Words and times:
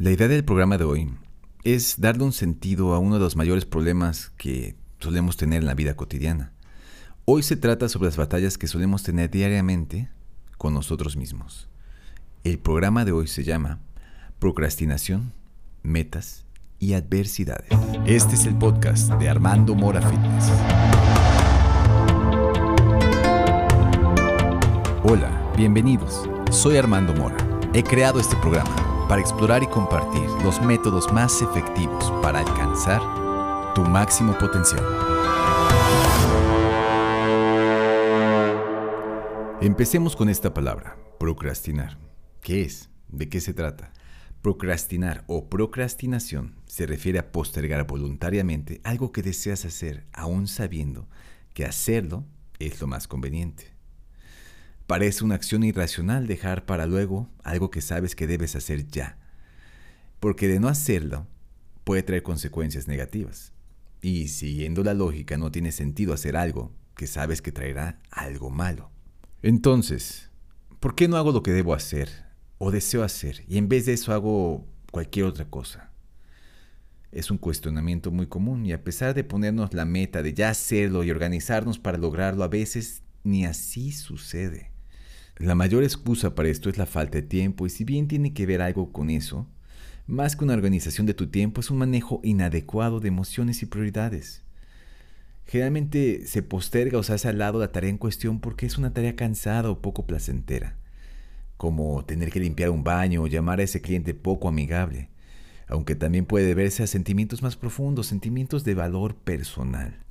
La 0.00 0.10
idea 0.10 0.28
del 0.28 0.46
programa 0.46 0.78
de 0.78 0.84
hoy 0.84 1.10
es 1.62 2.00
darle 2.00 2.24
un 2.24 2.32
sentido 2.32 2.94
a 2.94 2.98
uno 2.98 3.16
de 3.16 3.20
los 3.20 3.36
mayores 3.36 3.66
problemas 3.66 4.32
que 4.38 4.74
solemos 4.98 5.36
tener 5.36 5.60
en 5.60 5.66
la 5.66 5.74
vida 5.74 5.94
cotidiana. 5.94 6.54
Hoy 7.26 7.42
se 7.42 7.58
trata 7.58 7.86
sobre 7.90 8.06
las 8.06 8.16
batallas 8.16 8.56
que 8.56 8.66
solemos 8.66 9.02
tener 9.02 9.30
diariamente 9.30 10.08
con 10.56 10.72
nosotros 10.72 11.18
mismos. 11.18 11.68
El 12.44 12.58
programa 12.58 13.04
de 13.04 13.12
hoy 13.12 13.26
se 13.26 13.44
llama 13.44 13.80
Procrastinación, 14.38 15.34
Metas 15.82 16.46
y 16.78 16.94
Adversidades. 16.94 17.68
Este 18.06 18.36
es 18.36 18.46
el 18.46 18.56
podcast 18.56 19.12
de 19.12 19.28
Armando 19.28 19.74
Mora 19.74 20.00
Fitness. 20.00 20.50
Hola, 25.02 25.52
bienvenidos. 25.58 26.26
Soy 26.50 26.78
Armando 26.78 27.12
Mora. 27.12 27.36
He 27.74 27.82
creado 27.82 28.18
este 28.18 28.36
programa 28.36 28.89
para 29.10 29.22
explorar 29.22 29.60
y 29.64 29.66
compartir 29.66 30.22
los 30.44 30.62
métodos 30.62 31.12
más 31.12 31.42
efectivos 31.42 32.12
para 32.22 32.38
alcanzar 32.38 33.02
tu 33.74 33.82
máximo 33.82 34.38
potencial. 34.38 34.84
Empecemos 39.60 40.14
con 40.14 40.28
esta 40.28 40.54
palabra, 40.54 40.96
procrastinar. 41.18 41.98
¿Qué 42.40 42.62
es? 42.62 42.88
¿De 43.08 43.28
qué 43.28 43.40
se 43.40 43.52
trata? 43.52 43.92
Procrastinar 44.42 45.24
o 45.26 45.48
procrastinación 45.48 46.54
se 46.66 46.86
refiere 46.86 47.18
a 47.18 47.32
postergar 47.32 47.88
voluntariamente 47.88 48.80
algo 48.84 49.10
que 49.10 49.22
deseas 49.22 49.64
hacer 49.64 50.06
aún 50.12 50.46
sabiendo 50.46 51.08
que 51.52 51.64
hacerlo 51.64 52.26
es 52.60 52.80
lo 52.80 52.86
más 52.86 53.08
conveniente. 53.08 53.69
Parece 54.90 55.22
una 55.22 55.36
acción 55.36 55.62
irracional 55.62 56.26
dejar 56.26 56.66
para 56.66 56.84
luego 56.84 57.30
algo 57.44 57.70
que 57.70 57.80
sabes 57.80 58.16
que 58.16 58.26
debes 58.26 58.56
hacer 58.56 58.88
ya, 58.88 59.18
porque 60.18 60.48
de 60.48 60.58
no 60.58 60.66
hacerlo 60.66 61.28
puede 61.84 62.02
traer 62.02 62.24
consecuencias 62.24 62.88
negativas. 62.88 63.52
Y 64.02 64.26
siguiendo 64.26 64.82
la 64.82 64.92
lógica 64.92 65.38
no 65.38 65.52
tiene 65.52 65.70
sentido 65.70 66.12
hacer 66.12 66.36
algo 66.36 66.72
que 66.96 67.06
sabes 67.06 67.40
que 67.40 67.52
traerá 67.52 68.00
algo 68.10 68.50
malo. 68.50 68.90
Entonces, 69.44 70.28
¿por 70.80 70.96
qué 70.96 71.06
no 71.06 71.16
hago 71.16 71.30
lo 71.30 71.44
que 71.44 71.52
debo 71.52 71.72
hacer 71.72 72.08
o 72.58 72.72
deseo 72.72 73.04
hacer 73.04 73.44
y 73.46 73.58
en 73.58 73.68
vez 73.68 73.86
de 73.86 73.92
eso 73.92 74.12
hago 74.12 74.66
cualquier 74.90 75.26
otra 75.26 75.44
cosa? 75.44 75.92
Es 77.12 77.30
un 77.30 77.38
cuestionamiento 77.38 78.10
muy 78.10 78.26
común 78.26 78.66
y 78.66 78.72
a 78.72 78.82
pesar 78.82 79.14
de 79.14 79.22
ponernos 79.22 79.72
la 79.72 79.84
meta 79.84 80.20
de 80.20 80.34
ya 80.34 80.48
hacerlo 80.48 81.04
y 81.04 81.12
organizarnos 81.12 81.78
para 81.78 81.96
lograrlo, 81.96 82.42
a 82.42 82.48
veces 82.48 83.04
ni 83.22 83.44
así 83.44 83.92
sucede. 83.92 84.69
La 85.40 85.54
mayor 85.54 85.84
excusa 85.84 86.34
para 86.34 86.50
esto 86.50 86.68
es 86.68 86.76
la 86.76 86.84
falta 86.84 87.16
de 87.16 87.22
tiempo 87.22 87.66
y 87.66 87.70
si 87.70 87.84
bien 87.84 88.08
tiene 88.08 88.34
que 88.34 88.44
ver 88.44 88.60
algo 88.60 88.92
con 88.92 89.08
eso, 89.08 89.46
más 90.06 90.36
que 90.36 90.44
una 90.44 90.52
organización 90.52 91.06
de 91.06 91.14
tu 91.14 91.28
tiempo 91.28 91.62
es 91.62 91.70
un 91.70 91.78
manejo 91.78 92.20
inadecuado 92.22 93.00
de 93.00 93.08
emociones 93.08 93.62
y 93.62 93.66
prioridades. 93.66 94.42
Generalmente 95.46 96.26
se 96.26 96.42
posterga 96.42 96.98
o 96.98 97.02
se 97.02 97.14
hace 97.14 97.28
al 97.28 97.38
lado 97.38 97.58
la 97.58 97.72
tarea 97.72 97.88
en 97.88 97.96
cuestión 97.96 98.38
porque 98.38 98.66
es 98.66 98.76
una 98.76 98.92
tarea 98.92 99.16
cansada 99.16 99.70
o 99.70 99.80
poco 99.80 100.06
placentera, 100.06 100.76
como 101.56 102.04
tener 102.04 102.30
que 102.30 102.40
limpiar 102.40 102.68
un 102.68 102.84
baño 102.84 103.22
o 103.22 103.26
llamar 103.26 103.60
a 103.60 103.62
ese 103.62 103.80
cliente 103.80 104.12
poco 104.12 104.46
amigable, 104.46 105.08
aunque 105.68 105.94
también 105.94 106.26
puede 106.26 106.44
deberse 106.44 106.82
a 106.82 106.86
sentimientos 106.86 107.40
más 107.40 107.56
profundos, 107.56 108.08
sentimientos 108.08 108.62
de 108.62 108.74
valor 108.74 109.14
personal, 109.16 110.04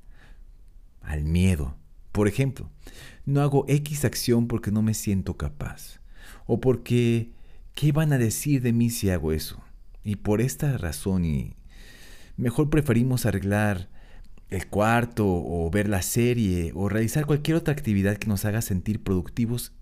al 1.03 1.23
miedo, 1.23 1.77
por 2.11 2.27
ejemplo, 2.27 2.69
no 3.25 3.41
hago 3.41 3.65
X 3.67 4.05
acción 4.05 4.47
porque 4.47 4.71
no 4.71 4.81
me 4.81 4.93
siento 4.93 5.38
capaz. 5.38 5.99
O 6.45 6.59
porque, 6.59 7.31
¿qué 7.75 7.91
van 7.91 8.13
a 8.13 8.17
decir 8.17 8.61
de 8.61 8.73
mí 8.73 8.89
si 8.89 9.09
hago 9.09 9.31
eso? 9.31 9.63
Y 10.03 10.15
por 10.15 10.41
esta 10.41 10.77
razón 10.77 11.25
y 11.25 11.55
mejor 12.37 12.69
preferimos 12.69 13.25
arreglar 13.25 13.89
el 14.49 14.67
cuarto 14.67 15.25
o 15.27 15.69
ver 15.69 15.87
la 15.87 16.02
serie 16.02 16.71
o 16.73 16.89
realizar 16.89 17.25
cualquier 17.25 17.57
otra 17.57 17.73
actividad 17.73 18.17
que 18.17 18.27
nos 18.27 18.45
haga 18.45 18.61
sentir 18.61 19.03
productivos 19.03 19.73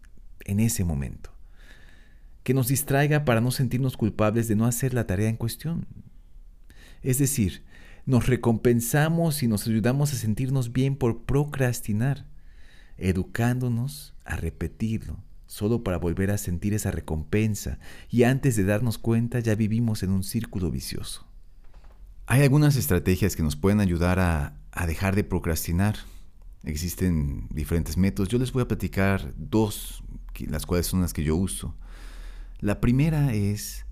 en 0.44 0.60
ese 0.60 0.84
momento. 0.84 1.32
Que 2.44 2.54
nos 2.54 2.68
distraiga 2.68 3.24
para 3.24 3.42
no 3.42 3.52
sentirnos 3.52 3.96
culpables 3.96 4.48
de 4.48 4.56
no 4.56 4.66
hacer 4.66 4.94
la 4.94 5.08
tarea 5.08 5.30
en 5.30 5.38
cuestión. 5.38 5.88
Es 7.02 7.20
decir, 7.20 7.64
nos 8.08 8.26
recompensamos 8.26 9.44
y 9.44 9.48
nos 9.48 9.68
ayudamos 9.68 10.14
a 10.14 10.16
sentirnos 10.16 10.72
bien 10.72 10.96
por 10.96 11.26
procrastinar, 11.26 12.26
educándonos 12.98 14.16
a 14.24 14.38
repetirlo, 14.38 15.18
solo 15.46 15.84
para 15.84 15.98
volver 15.98 16.32
a 16.32 16.38
sentir 16.38 16.74
esa 16.74 16.90
recompensa 16.90 17.80
y 18.10 18.24
antes 18.24 18.56
de 18.56 18.64
darnos 18.64 18.98
cuenta 18.98 19.42
ya 19.42 19.56
vivimos 19.56 20.04
en 20.04 20.12
un 20.12 20.24
círculo 20.24 20.72
vicioso. 20.72 21.28
Hay 22.28 22.44
algunas 22.44 22.78
estrategias 22.78 23.36
que 23.36 23.44
nos 23.44 23.58
pueden 23.58 23.82
ayudar 23.82 24.20
a, 24.20 24.58
dejar 24.86 25.16
de 25.16 25.26
procrastinar. 25.26 25.98
Existen 26.64 27.48
diferentes 27.50 27.98
métodos. 27.98 28.30
Yo 28.30 28.38
les 28.38 28.54
voy 28.54 28.64
a 28.64 28.68
platicar 28.68 29.34
dos, 29.36 30.04
las 30.48 30.66
cuales 30.66 30.88
son 30.88 31.02
las 31.02 31.14
que 31.14 31.24
yo 31.24 31.36
uso. 31.36 31.76
La 32.60 32.80
primera 32.80 33.34
es 33.34 33.87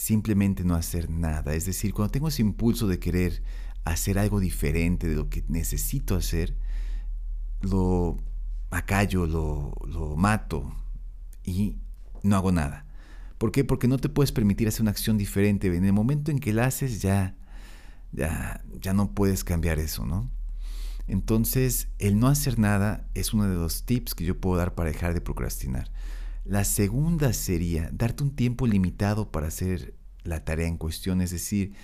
simplemente 0.00 0.64
no 0.64 0.76
hacer 0.76 1.10
nada. 1.10 1.54
Es 1.54 1.66
decir, 1.66 1.92
cuando 1.92 2.10
tengo 2.10 2.28
ese 2.28 2.40
impulso 2.40 2.88
de 2.88 2.98
querer 2.98 3.42
hacer 3.84 4.18
algo 4.18 4.40
diferente 4.40 5.06
de 5.06 5.14
lo 5.14 5.28
que 5.28 5.44
necesito 5.48 6.16
hacer, 6.16 6.56
lo 7.60 8.16
acallo, 8.70 9.26
lo, 9.26 9.74
lo 9.86 10.16
mato 10.16 10.74
y 11.44 11.76
no 12.22 12.36
hago 12.36 12.50
nada. 12.50 12.86
¿Por 13.36 13.52
qué? 13.52 13.62
Porque 13.62 13.88
no 13.88 13.98
te 13.98 14.08
puedes 14.08 14.32
permitir 14.32 14.68
hacer 14.68 14.80
una 14.80 14.90
acción 14.90 15.18
diferente. 15.18 15.66
En 15.66 15.84
el 15.84 15.92
momento 15.92 16.30
en 16.30 16.38
que 16.38 16.54
la 16.54 16.64
haces 16.64 17.02
ya, 17.02 17.36
ya, 18.12 18.64
ya 18.80 18.94
no 18.94 19.12
puedes 19.12 19.44
cambiar 19.44 19.78
eso, 19.78 20.06
¿no? 20.06 20.30
Entonces, 21.08 21.88
el 21.98 22.18
no 22.18 22.28
hacer 22.28 22.58
nada 22.58 23.06
es 23.12 23.34
uno 23.34 23.46
de 23.46 23.54
los 23.54 23.84
tips 23.84 24.14
que 24.14 24.24
yo 24.24 24.40
puedo 24.40 24.56
dar 24.56 24.74
para 24.74 24.90
dejar 24.90 25.12
de 25.12 25.20
procrastinar. 25.20 25.90
La 26.44 26.64
segunda 26.64 27.32
sería 27.32 27.90
darte 27.92 28.22
un 28.22 28.34
tiempo 28.34 28.66
limitado 28.66 29.30
para 29.30 29.48
hacer 29.48 29.94
la 30.22 30.44
tarea 30.44 30.66
en 30.66 30.78
cuestión, 30.78 31.20
es 31.20 31.30
decir, 31.30 31.74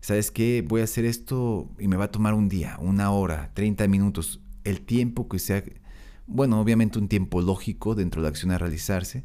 ¿sabes 0.00 0.30
qué? 0.30 0.64
Voy 0.66 0.80
a 0.80 0.84
hacer 0.84 1.04
esto 1.04 1.70
y 1.78 1.88
me 1.88 1.96
va 1.96 2.04
a 2.04 2.10
tomar 2.10 2.34
un 2.34 2.48
día, 2.48 2.76
una 2.80 3.10
hora, 3.10 3.52
30 3.54 3.88
minutos, 3.88 4.40
el 4.64 4.82
tiempo 4.82 5.28
que 5.28 5.38
sea, 5.38 5.62
bueno, 6.26 6.60
obviamente 6.60 6.98
un 6.98 7.08
tiempo 7.08 7.40
lógico 7.40 7.94
dentro 7.94 8.20
de 8.20 8.24
la 8.26 8.30
acción 8.30 8.52
a 8.52 8.58
realizarse, 8.58 9.24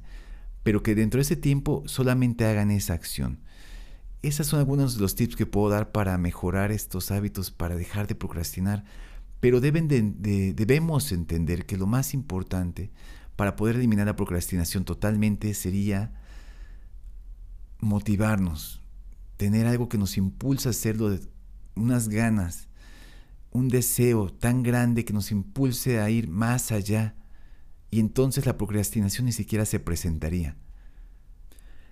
pero 0.63 0.83
que 0.83 0.95
dentro 0.95 1.19
de 1.19 1.23
ese 1.23 1.35
tiempo 1.35 1.83
solamente 1.85 2.45
hagan 2.45 2.71
esa 2.71 2.93
acción. 2.93 3.39
Esas 4.21 4.47
son 4.47 4.59
algunos 4.59 4.95
de 4.95 5.01
los 5.01 5.15
tips 5.15 5.35
que 5.35 5.45
puedo 5.45 5.69
dar 5.69 5.91
para 5.91 6.17
mejorar 6.17 6.71
estos 6.71 7.11
hábitos, 7.11 7.51
para 7.51 7.75
dejar 7.75 8.07
de 8.07 8.15
procrastinar, 8.15 8.83
pero 9.39 9.61
deben 9.61 9.87
debemos 9.87 11.11
entender 11.11 11.65
que 11.65 11.77
lo 11.77 11.85
más 11.85 12.13
importante 12.13 12.91
para 13.37 13.55
poder 13.55 13.77
eliminar 13.77 14.07
la 14.07 14.15
procrastinación 14.15 14.83
totalmente 14.83 15.53
sería 15.53 16.11
motivarnos, 17.79 18.81
tener 19.37 19.67
algo 19.67 19.87
que 19.87 19.99
nos 19.99 20.17
impulsa 20.17 20.69
a 20.69 20.71
hacerlo, 20.71 21.17
unas 21.75 22.09
ganas, 22.09 22.67
un 23.51 23.69
deseo 23.69 24.33
tan 24.33 24.63
grande 24.63 25.05
que 25.05 25.13
nos 25.13 25.31
impulse 25.31 25.99
a 25.99 26.09
ir 26.09 26.27
más 26.27 26.71
allá. 26.71 27.15
Y 27.91 27.99
entonces 27.99 28.47
la 28.47 28.57
procrastinación 28.57 29.27
ni 29.27 29.31
siquiera 29.31 29.65
se 29.65 29.79
presentaría. 29.79 30.57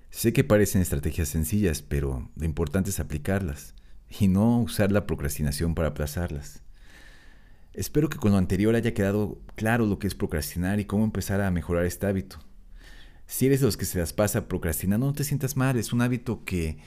Sé 0.09 0.33
que 0.33 0.43
parecen 0.43 0.81
estrategias 0.81 1.29
sencillas, 1.29 1.83
pero 1.83 2.31
lo 2.35 2.45
importante 2.45 2.89
es 2.89 2.99
aplicarlas 2.99 3.75
y 4.19 4.27
no 4.27 4.61
usar 4.61 4.91
la 4.91 5.05
procrastinación 5.05 5.75
para 5.75 5.89
aplazarlas. 5.89 6.64
Espero 7.75 8.07
que 8.07 8.17
con 8.17 8.31
lo 8.31 8.37
anterior 8.37 8.73
haya 8.73 8.93
quedado 8.93 9.41
claro 9.55 9.85
lo 9.85 9.99
que 9.99 10.07
es 10.07 10.15
procrastinar 10.15 10.79
y 10.79 10.85
cómo 10.85 11.03
empezar 11.03 11.41
a 11.41 11.51
mejorar 11.51 11.83
este 11.83 12.07
hábito. 12.07 12.39
Si 13.27 13.47
eres 13.47 13.59
de 13.59 13.65
los 13.65 13.75
que 13.75 13.83
se 13.83 13.99
las 13.99 14.13
pasa 14.13 14.47
procrastinando, 14.47 15.07
no 15.07 15.13
te 15.13 15.25
sientas 15.25 15.57
mal, 15.57 15.75
es 15.75 15.91
un 15.91 16.01
hábito 16.01 16.45
que, 16.45 16.77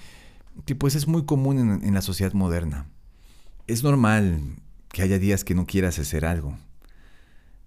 pues 0.79 0.95
es 0.95 1.07
muy 1.07 1.27
común 1.27 1.59
en, 1.59 1.85
en 1.85 1.93
la 1.93 2.01
sociedad 2.01 2.33
moderna. 2.33 2.89
Es 3.67 3.83
normal 3.83 4.41
que 4.89 5.03
haya 5.03 5.19
días 5.19 5.45
que 5.45 5.55
no 5.55 5.67
quieras 5.67 5.99
hacer 5.99 6.25
algo, 6.25 6.57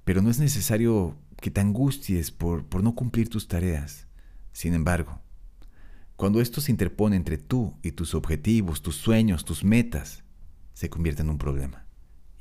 pero 0.04 0.24
no 0.24 0.32
es 0.32 0.40
necesario 0.40 1.16
que 1.40 1.52
te 1.52 1.62
angusties 1.62 2.32
por, 2.32 2.66
por 2.66 2.82
no 2.82 2.96
cumplir 2.96 3.30
tus 3.30 3.48
tareas. 3.48 4.08
Sin 4.52 4.74
embargo, 4.74 5.22
cuando 6.16 6.42
esto 6.42 6.60
se 6.60 6.72
interpone 6.72 7.18
entre 7.18 7.38
tú 7.38 7.78
y 7.84 7.92
tus 7.92 8.16
objetivos, 8.16 8.82
tus 8.82 8.96
sueños, 8.96 9.46
tus 9.46 9.64
metas, 9.64 10.24
se 10.74 10.90
convierte 10.90 11.22
en 11.22 11.30
un 11.30 11.38
problema 11.38 11.86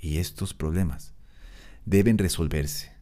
y 0.00 0.18
estos 0.18 0.54
problemas 0.54 1.14
deben 1.84 2.18
resolverse. 2.18 2.92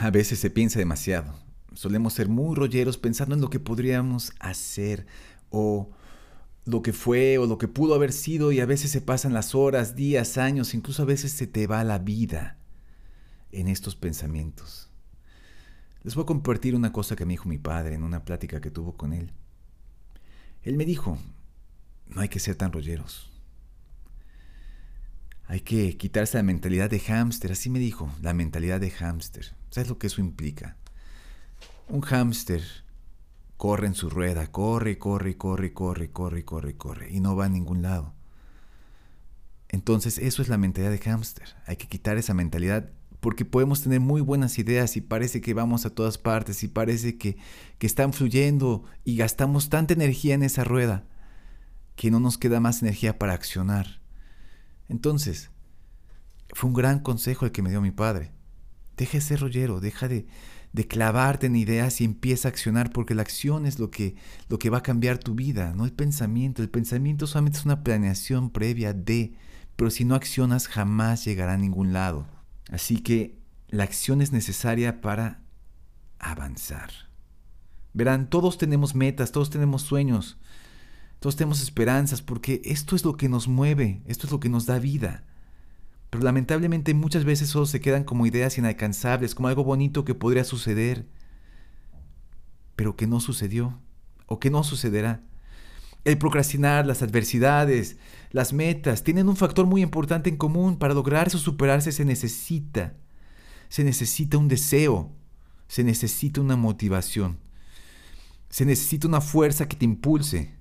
A 0.00 0.10
veces 0.10 0.38
se 0.38 0.50
piensa 0.50 0.78
demasiado. 0.78 1.34
Solemos 1.74 2.14
ser 2.14 2.28
muy 2.28 2.54
rolleros 2.54 2.98
pensando 2.98 3.34
en 3.34 3.40
lo 3.40 3.50
que 3.50 3.60
podríamos 3.60 4.32
hacer 4.40 5.06
o 5.50 5.90
lo 6.64 6.82
que 6.82 6.92
fue 6.92 7.38
o 7.38 7.46
lo 7.46 7.56
que 7.56 7.68
pudo 7.68 7.94
haber 7.94 8.12
sido 8.12 8.52
y 8.52 8.60
a 8.60 8.66
veces 8.66 8.90
se 8.90 9.00
pasan 9.00 9.32
las 9.32 9.54
horas, 9.54 9.96
días, 9.96 10.36
años, 10.36 10.74
incluso 10.74 11.02
a 11.02 11.06
veces 11.06 11.32
se 11.32 11.46
te 11.46 11.66
va 11.66 11.82
la 11.84 11.98
vida 11.98 12.58
en 13.52 13.68
estos 13.68 13.96
pensamientos. 13.96 14.90
Les 16.02 16.14
voy 16.14 16.22
a 16.22 16.26
compartir 16.26 16.74
una 16.74 16.92
cosa 16.92 17.16
que 17.16 17.24
me 17.24 17.32
dijo 17.32 17.48
mi 17.48 17.58
padre 17.58 17.94
en 17.94 18.02
una 18.02 18.24
plática 18.24 18.60
que 18.60 18.70
tuvo 18.70 18.96
con 18.96 19.12
él. 19.12 19.32
Él 20.62 20.76
me 20.76 20.84
dijo, 20.84 21.18
no 22.06 22.20
hay 22.20 22.28
que 22.28 22.40
ser 22.40 22.56
tan 22.56 22.72
rolleros. 22.72 23.27
Hay 25.48 25.60
que 25.60 25.96
quitarse 25.96 26.36
la 26.36 26.42
mentalidad 26.42 26.90
de 26.90 27.00
hámster, 27.00 27.52
así 27.52 27.70
me 27.70 27.78
dijo, 27.78 28.12
la 28.20 28.34
mentalidad 28.34 28.80
de 28.80 28.90
hámster. 28.90 29.54
¿Sabes 29.70 29.88
lo 29.88 29.98
que 29.98 30.08
eso 30.08 30.20
implica? 30.20 30.76
Un 31.88 32.02
hámster 32.02 32.62
corre 33.56 33.86
en 33.86 33.94
su 33.94 34.10
rueda, 34.10 34.46
corre, 34.48 34.98
corre, 34.98 35.38
corre, 35.38 35.72
corre, 35.72 36.10
corre, 36.10 36.44
corre, 36.44 36.76
corre, 36.76 37.10
y 37.10 37.20
no 37.20 37.34
va 37.34 37.46
a 37.46 37.48
ningún 37.48 37.80
lado. 37.80 38.12
Entonces 39.70 40.18
eso 40.18 40.42
es 40.42 40.48
la 40.48 40.58
mentalidad 40.58 40.90
de 40.92 40.98
hámster. 40.98 41.56
Hay 41.66 41.76
que 41.76 41.88
quitar 41.88 42.18
esa 42.18 42.34
mentalidad 42.34 42.90
porque 43.20 43.46
podemos 43.46 43.82
tener 43.82 44.00
muy 44.00 44.20
buenas 44.20 44.58
ideas 44.58 44.98
y 44.98 45.00
parece 45.00 45.40
que 45.40 45.54
vamos 45.54 45.86
a 45.86 45.90
todas 45.90 46.18
partes 46.18 46.62
y 46.62 46.68
parece 46.68 47.16
que, 47.16 47.38
que 47.78 47.86
están 47.86 48.12
fluyendo 48.12 48.84
y 49.02 49.16
gastamos 49.16 49.70
tanta 49.70 49.94
energía 49.94 50.34
en 50.34 50.42
esa 50.42 50.62
rueda 50.62 51.04
que 51.96 52.10
no 52.10 52.20
nos 52.20 52.36
queda 52.36 52.60
más 52.60 52.82
energía 52.82 53.18
para 53.18 53.32
accionar. 53.32 53.98
Entonces, 54.88 55.50
fue 56.54 56.68
un 56.68 56.74
gran 56.74 57.00
consejo 57.00 57.44
el 57.44 57.52
que 57.52 57.62
me 57.62 57.70
dio 57.70 57.80
mi 57.80 57.90
padre. 57.90 58.32
Deja 58.96 59.18
de 59.18 59.20
ser 59.20 59.40
rollero, 59.40 59.80
deja 59.80 60.08
de, 60.08 60.26
de 60.72 60.86
clavarte 60.86 61.46
en 61.46 61.56
ideas 61.56 62.00
y 62.00 62.04
empieza 62.04 62.48
a 62.48 62.50
accionar 62.50 62.92
porque 62.92 63.14
la 63.14 63.22
acción 63.22 63.66
es 63.66 63.78
lo 63.78 63.90
que, 63.90 64.16
lo 64.48 64.58
que 64.58 64.70
va 64.70 64.78
a 64.78 64.82
cambiar 64.82 65.18
tu 65.18 65.34
vida, 65.34 65.72
no 65.74 65.84
el 65.84 65.92
pensamiento. 65.92 66.62
El 66.62 66.70
pensamiento 66.70 67.26
solamente 67.26 67.58
es 67.58 67.64
una 67.64 67.82
planeación 67.82 68.50
previa 68.50 68.92
de, 68.92 69.34
pero 69.76 69.90
si 69.90 70.04
no 70.04 70.14
accionas 70.14 70.68
jamás 70.68 71.24
llegará 71.24 71.54
a 71.54 71.58
ningún 71.58 71.92
lado. 71.92 72.26
Así 72.70 72.98
que 72.98 73.38
la 73.68 73.84
acción 73.84 74.20
es 74.20 74.32
necesaria 74.32 75.00
para 75.00 75.42
avanzar. 76.18 76.90
Verán, 77.94 78.28
todos 78.28 78.58
tenemos 78.58 78.94
metas, 78.94 79.32
todos 79.32 79.50
tenemos 79.50 79.82
sueños, 79.82 80.38
todos 81.20 81.36
tenemos 81.36 81.60
esperanzas, 81.60 82.22
porque 82.22 82.60
esto 82.64 82.94
es 82.94 83.04
lo 83.04 83.16
que 83.16 83.28
nos 83.28 83.48
mueve, 83.48 84.02
esto 84.06 84.26
es 84.26 84.32
lo 84.32 84.40
que 84.40 84.48
nos 84.48 84.66
da 84.66 84.78
vida. 84.78 85.24
Pero 86.10 86.24
lamentablemente 86.24 86.94
muchas 86.94 87.24
veces 87.24 87.48
solo 87.48 87.66
se 87.66 87.80
quedan 87.80 88.04
como 88.04 88.26
ideas 88.26 88.56
inalcanzables, 88.56 89.34
como 89.34 89.48
algo 89.48 89.64
bonito 89.64 90.04
que 90.04 90.14
podría 90.14 90.44
suceder, 90.44 91.06
pero 92.76 92.96
que 92.96 93.06
no 93.06 93.20
sucedió 93.20 93.80
o 94.26 94.38
que 94.38 94.50
no 94.50 94.62
sucederá. 94.62 95.22
El 96.04 96.16
procrastinar, 96.16 96.86
las 96.86 97.02
adversidades, 97.02 97.98
las 98.30 98.52
metas, 98.52 99.02
tienen 99.02 99.28
un 99.28 99.36
factor 99.36 99.66
muy 99.66 99.82
importante 99.82 100.30
en 100.30 100.36
común. 100.36 100.78
Para 100.78 100.94
lograr 100.94 101.26
eso 101.26 101.38
superarse 101.38 101.92
se 101.92 102.04
necesita. 102.04 102.94
Se 103.68 103.84
necesita 103.84 104.38
un 104.38 104.48
deseo. 104.48 105.12
Se 105.66 105.84
necesita 105.84 106.40
una 106.40 106.56
motivación. 106.56 107.38
Se 108.48 108.64
necesita 108.64 109.08
una 109.08 109.20
fuerza 109.20 109.68
que 109.68 109.76
te 109.76 109.84
impulse. 109.84 110.57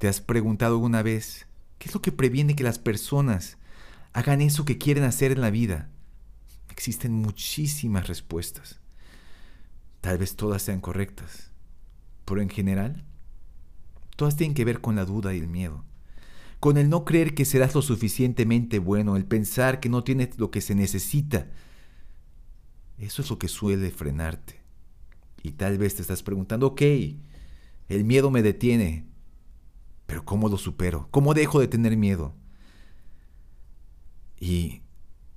¿Te 0.00 0.08
has 0.08 0.22
preguntado 0.22 0.76
alguna 0.76 1.02
vez 1.02 1.46
qué 1.78 1.90
es 1.90 1.94
lo 1.94 2.00
que 2.00 2.10
previene 2.10 2.56
que 2.56 2.64
las 2.64 2.78
personas 2.78 3.58
hagan 4.14 4.40
eso 4.40 4.64
que 4.64 4.78
quieren 4.78 5.04
hacer 5.04 5.30
en 5.30 5.42
la 5.42 5.50
vida? 5.50 5.90
Existen 6.70 7.12
muchísimas 7.12 8.08
respuestas. 8.08 8.80
Tal 10.00 10.16
vez 10.16 10.36
todas 10.36 10.62
sean 10.62 10.80
correctas. 10.80 11.50
Pero 12.24 12.40
en 12.40 12.48
general, 12.48 13.04
todas 14.16 14.36
tienen 14.36 14.54
que 14.54 14.64
ver 14.64 14.80
con 14.80 14.96
la 14.96 15.04
duda 15.04 15.34
y 15.34 15.38
el 15.38 15.48
miedo. 15.48 15.84
Con 16.60 16.78
el 16.78 16.88
no 16.88 17.04
creer 17.04 17.34
que 17.34 17.44
serás 17.44 17.74
lo 17.74 17.82
suficientemente 17.82 18.78
bueno, 18.78 19.16
el 19.16 19.26
pensar 19.26 19.80
que 19.80 19.90
no 19.90 20.02
tienes 20.02 20.38
lo 20.38 20.50
que 20.50 20.62
se 20.62 20.74
necesita. 20.74 21.46
Eso 22.96 23.20
es 23.20 23.28
lo 23.28 23.38
que 23.38 23.48
suele 23.48 23.90
frenarte. 23.90 24.62
Y 25.42 25.50
tal 25.50 25.76
vez 25.76 25.96
te 25.96 26.00
estás 26.00 26.22
preguntando, 26.22 26.68
ok, 26.68 26.80
el 27.90 28.04
miedo 28.04 28.30
me 28.30 28.40
detiene, 28.40 29.09
pero 30.10 30.24
¿cómo 30.24 30.48
lo 30.48 30.58
supero? 30.58 31.06
¿Cómo 31.12 31.34
dejo 31.34 31.60
de 31.60 31.68
tener 31.68 31.96
miedo? 31.96 32.34
Y 34.40 34.82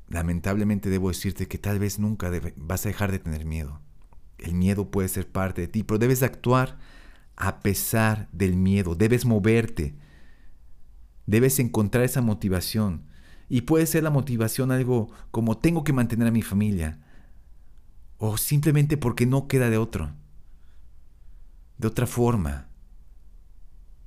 lamentablemente 0.08 0.90
debo 0.90 1.10
decirte 1.10 1.48
que 1.48 1.60
tal 1.60 1.78
vez 1.78 2.00
nunca 2.00 2.32
vas 2.56 2.84
a 2.84 2.90
dejar 2.90 3.12
de 3.12 3.20
tener 3.20 3.46
miedo. 3.46 3.82
El 4.40 4.56
miedo 4.56 4.90
puede 4.90 5.10
ser 5.10 5.32
parte 5.32 5.62
de 5.62 5.68
ti, 5.68 5.84
pero 5.84 6.00
debes 6.00 6.24
actuar 6.24 6.80
a 7.36 7.60
pesar 7.60 8.28
del 8.32 8.56
miedo. 8.56 8.96
Debes 8.96 9.26
moverte. 9.26 9.94
Debes 11.28 11.60
encontrar 11.60 12.04
esa 12.04 12.24
motivación. 12.24 13.06
Y 13.50 13.62
puede 13.62 13.86
ser 13.86 14.02
la 14.02 14.10
motivación 14.10 14.72
algo 14.72 15.12
como 15.30 15.56
tengo 15.60 15.84
que 15.84 15.94
mantener 15.94 16.30
a 16.30 16.32
mi 16.32 16.42
familia. 16.42 17.00
O 18.18 18.38
simplemente 18.38 18.98
porque 18.98 19.28
no 19.28 19.48
queda 19.48 19.70
de 19.70 19.78
otro. 19.78 20.16
De 21.78 21.88
otra 21.88 22.08
forma. 22.08 22.73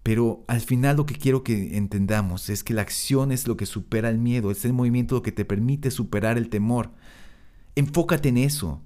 Pero 0.06 0.44
al 0.46 0.60
final 0.60 0.98
lo 0.98 1.04
que 1.04 1.16
quiero 1.16 1.42
que 1.42 1.76
entendamos 1.76 2.48
es 2.48 2.62
que 2.62 2.74
la 2.74 2.82
acción 2.82 3.32
es 3.32 3.48
lo 3.48 3.56
que 3.56 3.66
supera 3.66 4.08
el 4.08 4.18
miedo, 4.18 4.52
es 4.52 4.64
el 4.64 4.72
movimiento 4.72 5.16
lo 5.16 5.22
que 5.22 5.32
te 5.32 5.44
permite 5.44 5.90
superar 5.90 6.38
el 6.38 6.48
temor. 6.48 6.92
Enfócate 7.74 8.28
en 8.28 8.38
eso. 8.38 8.80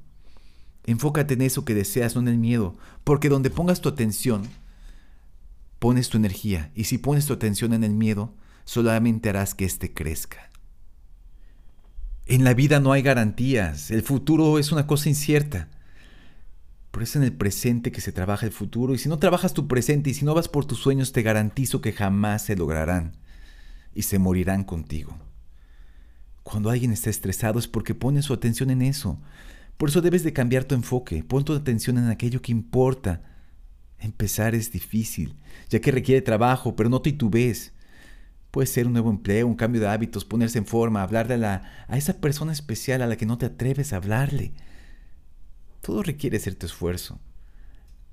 Enfócate 0.86 1.34
en 1.34 1.42
eso 1.42 1.66
que 1.66 1.74
deseas, 1.74 2.14
no 2.14 2.22
en 2.22 2.28
el 2.28 2.38
miedo, 2.38 2.74
porque 3.04 3.28
donde 3.28 3.50
pongas 3.50 3.82
tu 3.82 3.90
atención, 3.90 4.48
pones 5.78 6.08
tu 6.08 6.16
energía, 6.16 6.70
y 6.74 6.84
si 6.84 6.96
pones 6.96 7.26
tu 7.26 7.34
atención 7.34 7.74
en 7.74 7.84
el 7.84 7.92
miedo, 7.92 8.32
solamente 8.64 9.28
harás 9.28 9.54
que 9.54 9.66
éste 9.66 9.92
crezca. 9.92 10.48
En 12.24 12.44
la 12.44 12.54
vida 12.54 12.80
no 12.80 12.92
hay 12.92 13.02
garantías, 13.02 13.90
el 13.90 14.00
futuro 14.00 14.58
es 14.58 14.72
una 14.72 14.86
cosa 14.86 15.10
incierta. 15.10 15.68
Por 16.90 17.02
eso 17.02 17.18
en 17.18 17.24
el 17.24 17.32
presente 17.32 17.92
que 17.92 18.00
se 18.00 18.12
trabaja 18.12 18.46
el 18.46 18.52
futuro. 18.52 18.94
Y 18.94 18.98
si 18.98 19.08
no 19.08 19.18
trabajas 19.18 19.54
tu 19.54 19.68
presente 19.68 20.10
y 20.10 20.14
si 20.14 20.24
no 20.24 20.34
vas 20.34 20.48
por 20.48 20.64
tus 20.64 20.78
sueños, 20.78 21.12
te 21.12 21.22
garantizo 21.22 21.80
que 21.80 21.92
jamás 21.92 22.44
se 22.44 22.56
lograrán 22.56 23.16
y 23.94 24.02
se 24.02 24.18
morirán 24.18 24.64
contigo. 24.64 25.16
Cuando 26.42 26.70
alguien 26.70 26.92
está 26.92 27.10
estresado 27.10 27.58
es 27.58 27.68
porque 27.68 27.94
pone 27.94 28.22
su 28.22 28.32
atención 28.32 28.70
en 28.70 28.82
eso. 28.82 29.20
Por 29.76 29.88
eso 29.88 30.00
debes 30.00 30.24
de 30.24 30.32
cambiar 30.32 30.64
tu 30.64 30.74
enfoque. 30.74 31.22
Pon 31.22 31.44
tu 31.44 31.54
atención 31.54 31.96
en 31.96 32.08
aquello 32.08 32.42
que 32.42 32.52
importa. 32.52 33.22
Empezar 33.98 34.54
es 34.54 34.72
difícil, 34.72 35.36
ya 35.68 35.80
que 35.80 35.92
requiere 35.92 36.22
trabajo, 36.22 36.74
pero 36.74 36.88
no 36.88 37.02
titubees. 37.02 37.72
Puede 38.50 38.66
ser 38.66 38.86
un 38.86 38.94
nuevo 38.94 39.10
empleo, 39.10 39.46
un 39.46 39.54
cambio 39.54 39.80
de 39.80 39.88
hábitos, 39.88 40.24
ponerse 40.24 40.58
en 40.58 40.66
forma, 40.66 41.02
hablarle 41.02 41.34
a, 41.34 41.38
la, 41.38 41.86
a 41.86 41.96
esa 41.96 42.20
persona 42.20 42.52
especial 42.52 43.00
a 43.02 43.06
la 43.06 43.16
que 43.16 43.26
no 43.26 43.38
te 43.38 43.46
atreves 43.46 43.92
a 43.92 43.96
hablarle. 43.96 44.52
Todo 45.80 46.02
requiere 46.02 46.38
cierto 46.38 46.66
esfuerzo, 46.66 47.20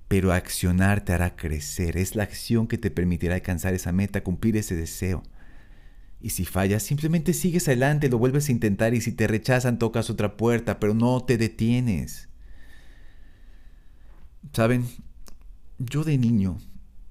pero 0.08 0.32
accionar 0.32 1.04
te 1.04 1.14
hará 1.14 1.36
crecer. 1.36 1.98
Es 1.98 2.16
la 2.16 2.24
acción 2.24 2.68
que 2.68 2.78
te 2.78 2.92
permitirá 2.92 3.36
alcanzar 3.36 3.74
esa 3.74 3.92
meta, 3.92 4.24
cumplir 4.24 4.56
ese 4.58 4.76
deseo. 4.76 5.24
Y 6.20 6.32
si 6.32 6.46
fallas, 6.46 6.84
simplemente 6.84 7.34
sigues 7.34 7.68
adelante, 7.68 8.10
lo 8.10 8.18
vuelves 8.18 8.50
a 8.50 8.52
intentar 8.52 8.94
y 8.94 9.02
si 9.02 9.12
te 9.12 9.28
rechazan, 9.28 9.78
tocas 9.78 10.10
otra 10.10 10.36
puerta, 10.38 10.80
pero 10.80 10.94
no 10.94 11.24
te 11.24 11.38
detienes. 11.38 12.30
Saben, 14.54 14.86
yo 15.78 16.04
de 16.04 16.18
niño, 16.18 16.58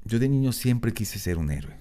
yo 0.05 0.19
de 0.19 0.29
niño 0.29 0.53
siempre 0.53 0.93
quise 0.93 1.19
ser 1.19 1.39
un 1.39 1.51
héroe. 1.51 1.77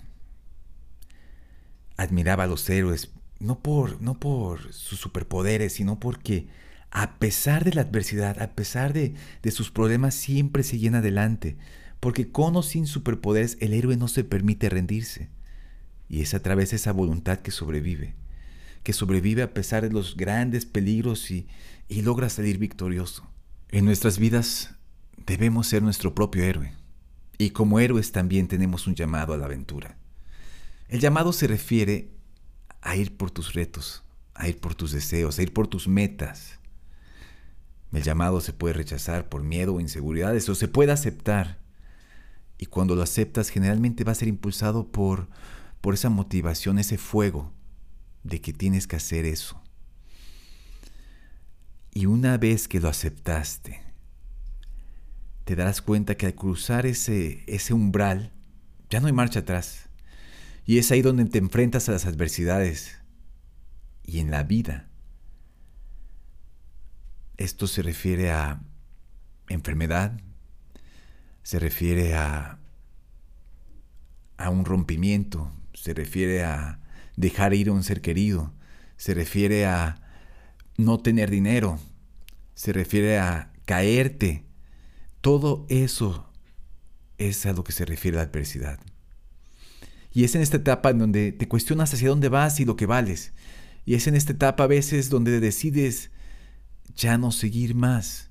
Admiraba 1.98 2.44
a 2.44 2.48
los 2.48 2.70
héroes, 2.70 3.12
no 3.40 3.60
por, 3.60 4.02
no 4.02 4.20
por 4.20 4.74
sus 4.74 5.00
superpoderes, 5.00 5.74
sino 5.74 6.00
porque 6.00 6.48
a 6.92 7.20
pesar 7.20 7.64
de 7.64 7.74
la 7.74 7.82
adversidad, 7.82 8.42
a 8.42 8.56
pesar 8.56 8.94
de, 8.94 9.16
sus 9.52 9.72
problemas, 9.72 10.16
siempre 10.16 10.64
se 10.64 10.80
llena 10.80 11.00
adelante, 11.00 11.58
porque 12.00 12.32
con 12.32 12.56
o 12.56 12.64
sin 12.64 12.88
superpoderes 12.88 13.58
el 13.60 13.74
héroe 13.74 13.98
no 13.98 14.08
se 14.08 14.24
permite 14.24 14.70
rendirse. 14.70 15.30
Y 16.08 16.22
es 16.22 16.34
a 16.34 16.42
través 16.42 16.70
de 16.70 16.78
esa 16.78 16.94
voluntad 16.94 17.40
que 17.40 17.52
sobrevive, 17.52 18.16
que 18.84 18.94
sobrevive 18.94 19.42
a 19.42 19.54
pesar 19.54 19.84
de 19.84 19.92
los 19.92 20.16
grandes 20.16 20.66
peligros 20.66 21.32
y, 21.32 21.48
y 21.90 22.02
logra 22.02 22.30
salir 22.30 22.60
victorioso. 22.60 23.30
En 23.70 23.86
nuestras 23.86 24.20
vidas 24.20 24.76
debemos 25.26 25.68
ser 25.68 25.82
nuestro 25.84 26.16
propio 26.16 26.44
héroe, 26.44 26.74
y 27.38 27.50
como 27.50 27.80
héroes 27.80 28.12
también 28.12 28.48
tenemos 28.48 28.88
un 28.88 28.96
llamado 28.96 29.34
a 29.34 29.38
la 29.38 29.46
aventura. 29.46 29.98
El 30.88 31.00
llamado 31.00 31.34
se 31.34 31.48
refiere 31.48 32.12
a 32.82 32.96
ir 32.96 33.18
por 33.18 33.32
tus 33.32 33.54
retos, 33.54 34.04
a 34.36 34.48
ir 34.48 34.60
por 34.60 34.76
tus 34.76 34.92
deseos, 34.92 35.40
a 35.40 35.42
ir 35.42 35.52
por 35.52 35.68
tus 35.68 35.88
metas, 35.88 36.60
el 37.96 38.04
llamado 38.04 38.42
se 38.42 38.54
puede 38.54 38.74
rechazar 38.74 39.30
por 39.30 39.44
miedo 39.44 39.76
o 39.76 39.80
inseguridades 39.80 40.48
o 40.50 40.56
se 40.56 40.68
puede 40.68 40.92
aceptar. 40.92 41.60
Y 42.58 42.68
cuando 42.68 42.96
lo 42.96 43.04
aceptas 43.04 43.50
generalmente 43.50 44.04
va 44.04 44.12
a 44.12 44.16
ser 44.16 44.28
impulsado 44.28 44.92
por, 44.92 45.28
por 45.82 45.94
esa 45.94 46.10
motivación, 46.10 46.80
ese 46.80 46.98
fuego 46.98 47.54
de 48.24 48.42
que 48.42 48.54
tienes 48.54 48.88
que 48.88 48.96
hacer 48.96 49.26
eso. 49.26 49.62
Y 51.94 52.08
una 52.08 52.38
vez 52.38 52.68
que 52.68 52.80
lo 52.80 52.90
aceptaste, 52.90 53.82
te 55.46 55.56
darás 55.56 55.82
cuenta 55.82 56.16
que 56.16 56.26
al 56.26 56.36
cruzar 56.36 56.86
ese, 56.86 57.44
ese 57.48 57.74
umbral, 57.74 58.34
ya 58.90 59.00
no 59.00 59.08
hay 59.08 59.14
marcha 59.14 59.40
atrás. 59.40 59.90
Y 60.66 60.80
es 60.80 60.92
ahí 60.92 61.02
donde 61.02 61.26
te 61.26 61.38
enfrentas 61.38 61.88
a 61.88 61.92
las 61.92 62.06
adversidades. 62.06 62.98
Y 64.04 64.20
en 64.20 64.32
la 64.32 64.44
vida 64.44 64.90
esto 67.38 67.68
se 67.68 67.82
refiere 67.82 68.32
a 68.32 68.62
enfermedad, 69.50 70.20
se 71.44 71.60
refiere 71.60 72.16
a, 72.16 72.60
a 74.38 74.50
un 74.50 74.66
rompimiento, 74.66 75.52
se 75.74 75.94
refiere 75.94 76.44
a 76.44 76.80
dejar 77.16 77.54
ir 77.54 77.70
a 77.70 77.74
un 77.74 77.84
ser 77.84 78.02
querido, 78.02 78.54
se 78.98 79.14
refiere 79.14 79.66
a 79.66 80.02
no 80.78 81.00
tener 81.00 81.30
dinero, 81.30 81.80
se 82.54 82.74
refiere 82.74 83.20
a 83.20 83.52
caerte. 83.66 84.46
Todo 85.22 85.66
eso 85.70 86.32
es 87.18 87.46
a 87.46 87.54
lo 87.54 87.64
que 87.64 87.72
se 87.72 87.86
refiere 87.86 88.18
la 88.18 88.24
adversidad. 88.24 88.80
Y 90.14 90.24
es 90.24 90.36
en 90.36 90.42
esta 90.42 90.58
etapa 90.58 90.92
en 90.92 91.00
donde 91.00 91.32
te 91.34 91.48
cuestionas 91.48 91.94
hacia 91.94 92.10
dónde 92.10 92.30
vas 92.30 92.60
y 92.60 92.66
lo 92.66 92.76
que 92.76 92.86
vales. 92.86 93.34
Y 93.86 93.96
es 93.96 94.08
en 94.08 94.16
esta 94.16 94.32
etapa 94.32 94.64
a 94.64 94.68
veces 94.68 95.10
donde 95.10 95.40
decides 95.40 96.10
ya 96.96 97.18
no 97.18 97.32
seguir 97.32 97.76
más. 97.76 98.30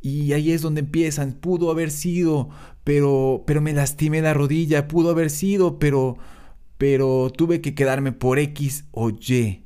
Y 0.00 0.32
ahí 0.34 0.52
es 0.52 0.62
donde 0.62 0.80
empiezan, 0.80 1.32
pudo 1.32 1.70
haber 1.70 1.90
sido, 1.90 2.48
pero 2.84 3.42
pero 3.46 3.60
me 3.60 3.72
lastimé 3.72 4.22
la 4.22 4.34
rodilla, 4.34 4.88
pudo 4.88 5.10
haber 5.10 5.30
sido, 5.30 5.78
pero 5.78 6.18
pero 6.78 7.32
tuve 7.36 7.60
que 7.60 7.74
quedarme 7.74 8.12
por 8.12 8.38
X 8.38 8.84
o 8.92 9.10
Y. 9.10 9.64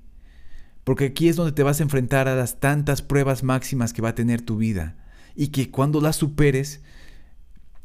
Porque 0.85 1.07
aquí 1.07 1.29
es 1.29 1.37
donde 1.37 1.53
te 1.53 1.63
vas 1.63 1.81
a 1.81 1.83
enfrentar 1.83 2.29
a 2.29 2.35
las 2.35 2.59
tantas 2.59 3.03
pruebas 3.03 3.43
máximas 3.43 3.93
que 3.93 4.03
va 4.03 4.11
a 4.11 4.15
tener 4.15 4.41
tu 4.41 4.57
vida 4.57 4.97
y 5.37 5.49
que 5.49 5.71
cuando 5.71 6.01
las 6.01 6.17
superes 6.17 6.81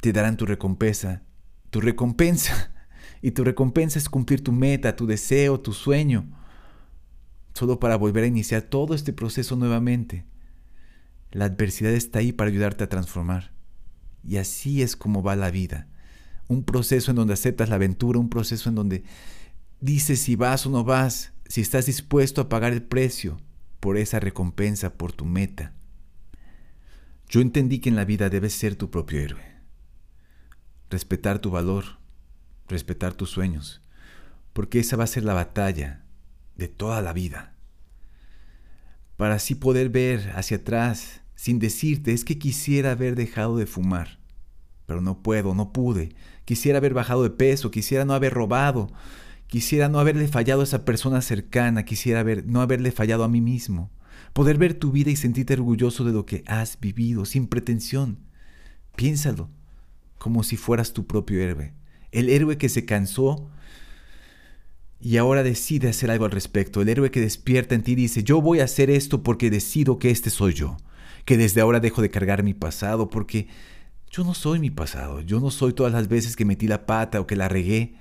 te 0.01 0.13
darán 0.13 0.38
tu 0.38 0.46
recompensa, 0.46 1.24
tu 1.70 1.82
recompensa. 1.82 2.72
Y 3.22 3.32
tu 3.32 3.44
recompensa 3.44 3.98
es 3.98 4.08
cumplir 4.08 4.44
tu 4.44 4.51
meta, 4.51 4.96
tu 4.96 5.08
deseo, 5.08 5.60
tu 5.60 5.74
sueño, 5.74 6.27
solo 7.56 7.80
para 7.80 7.96
volver 7.96 8.24
a 8.24 8.28
iniciar 8.28 8.62
todo 8.62 8.94
este 8.94 9.14
proceso 9.14 9.56
nuevamente. 9.56 10.28
La 11.32 11.46
adversidad 11.46 11.92
está 11.94 12.20
ahí 12.20 12.32
para 12.32 12.52
ayudarte 12.52 12.84
a 12.84 12.90
transformar. 12.90 13.52
Y 14.24 14.38
así 14.38 14.84
es 14.84 14.96
como 14.96 15.24
va 15.24 15.36
la 15.36 15.50
vida. 15.50 15.88
Un 16.48 16.64
proceso 16.64 17.10
en 17.10 17.18
donde 17.18 17.34
aceptas 17.34 17.70
la 17.70 17.76
aventura, 17.76 18.20
un 18.20 18.30
proceso 18.30 18.70
en 18.70 18.76
donde 18.76 19.04
dices 19.82 20.20
si 20.20 20.36
vas 20.36 20.68
o 20.68 20.70
no 20.70 20.84
vas, 20.84 21.34
si 21.48 21.62
estás 21.62 21.88
dispuesto 21.88 22.42
a 22.42 22.50
pagar 22.50 22.74
el 22.74 22.84
precio 22.84 23.42
por 23.80 23.98
esa 23.98 24.20
recompensa, 24.20 24.94
por 24.94 25.14
tu 25.14 25.26
meta. 25.26 25.74
Yo 27.28 27.42
entendí 27.42 27.80
que 27.80 27.90
en 27.90 27.96
la 27.96 28.06
vida 28.06 28.30
debes 28.30 28.54
ser 28.54 28.76
tu 28.76 28.92
propio 28.92 29.20
héroe 29.20 29.56
respetar 30.90 31.40
tu 31.40 31.52
valor, 31.52 31.98
respetar 32.68 33.14
tus 33.14 33.30
sueños, 33.30 33.82
porque 34.54 34.80
esa 34.80 34.96
va 34.96 35.04
a 35.04 35.08
ser 35.08 35.24
la 35.24 35.34
batalla 35.34 36.05
de 36.58 36.68
toda 36.68 37.02
la 37.02 37.14
vida. 37.14 37.54
Para 39.18 39.36
así 39.36 39.56
poder 39.56 39.90
ver 39.90 40.32
hacia 40.36 40.58
atrás 40.58 41.22
sin 41.36 41.60
decirte 41.60 42.14
es 42.14 42.26
que 42.26 42.38
quisiera 42.38 42.92
haber 42.92 43.16
dejado 43.16 43.58
de 43.58 43.66
fumar, 43.66 44.20
pero 44.86 45.02
no 45.02 45.22
puedo, 45.22 45.54
no 45.54 45.72
pude. 45.72 46.16
Quisiera 46.46 46.78
haber 46.78 46.94
bajado 46.94 47.24
de 47.24 47.30
peso, 47.30 47.72
quisiera 47.72 48.06
no 48.06 48.14
haber 48.14 48.34
robado, 48.34 48.92
quisiera 49.48 49.90
no 49.90 50.00
haberle 50.00 50.28
fallado 50.28 50.62
a 50.62 50.64
esa 50.66 50.86
persona 50.86 51.22
cercana, 51.22 51.84
quisiera 51.84 52.22
haber, 52.22 52.46
no 52.46 52.62
haberle 52.62 52.92
fallado 52.92 53.24
a 53.24 53.30
mí 53.30 53.42
mismo. 53.42 53.92
Poder 54.34 54.58
ver 54.58 54.74
tu 54.74 54.92
vida 54.92 55.12
y 55.12 55.16
sentirte 55.16 55.54
orgulloso 55.54 56.04
de 56.04 56.12
lo 56.12 56.26
que 56.26 56.44
has 56.48 56.80
vivido, 56.80 57.26
sin 57.26 57.48
pretensión. 57.48 58.20
Piénsalo 58.96 59.50
como 60.18 60.44
si 60.44 60.58
fueras 60.58 60.94
tu 60.94 61.06
propio 61.06 61.40
héroe. 61.40 61.74
El 62.12 62.30
héroe 62.30 62.58
que 62.58 62.70
se 62.70 62.86
cansó 62.86 63.50
y 65.06 65.18
ahora 65.18 65.44
decide 65.44 65.90
hacer 65.90 66.10
algo 66.10 66.26
al 66.26 66.32
respecto. 66.32 66.82
El 66.82 66.90
héroe 66.90 67.12
que 67.12 67.22
despierta 67.22 67.76
en 67.76 67.84
ti 67.84 67.94
dice, 67.94 68.24
yo 68.24 68.42
voy 68.42 68.60
a 68.60 68.64
hacer 68.64 68.90
esto 68.90 69.22
porque 69.22 69.52
decido 69.52 70.00
que 70.00 70.10
este 70.10 70.32
soy 70.32 70.56
yo. 70.56 70.78
Que 71.26 71.38
desde 71.38 71.62
ahora 71.62 71.80
dejo 71.80 72.02
de 72.02 72.10
cargar 72.10 72.42
mi 72.42 72.56
pasado 72.56 73.08
porque 73.08 73.48
yo 74.10 74.24
no 74.24 74.34
soy 74.34 74.58
mi 74.58 74.72
pasado. 74.72 75.22
Yo 75.22 75.40
no 75.40 75.52
soy 75.52 75.74
todas 75.74 75.94
las 75.94 76.08
veces 76.08 76.36
que 76.36 76.44
metí 76.44 76.68
la 76.68 76.88
pata 76.88 77.22
o 77.22 77.28
que 77.28 77.36
la 77.36 77.48
regué. 77.48 77.98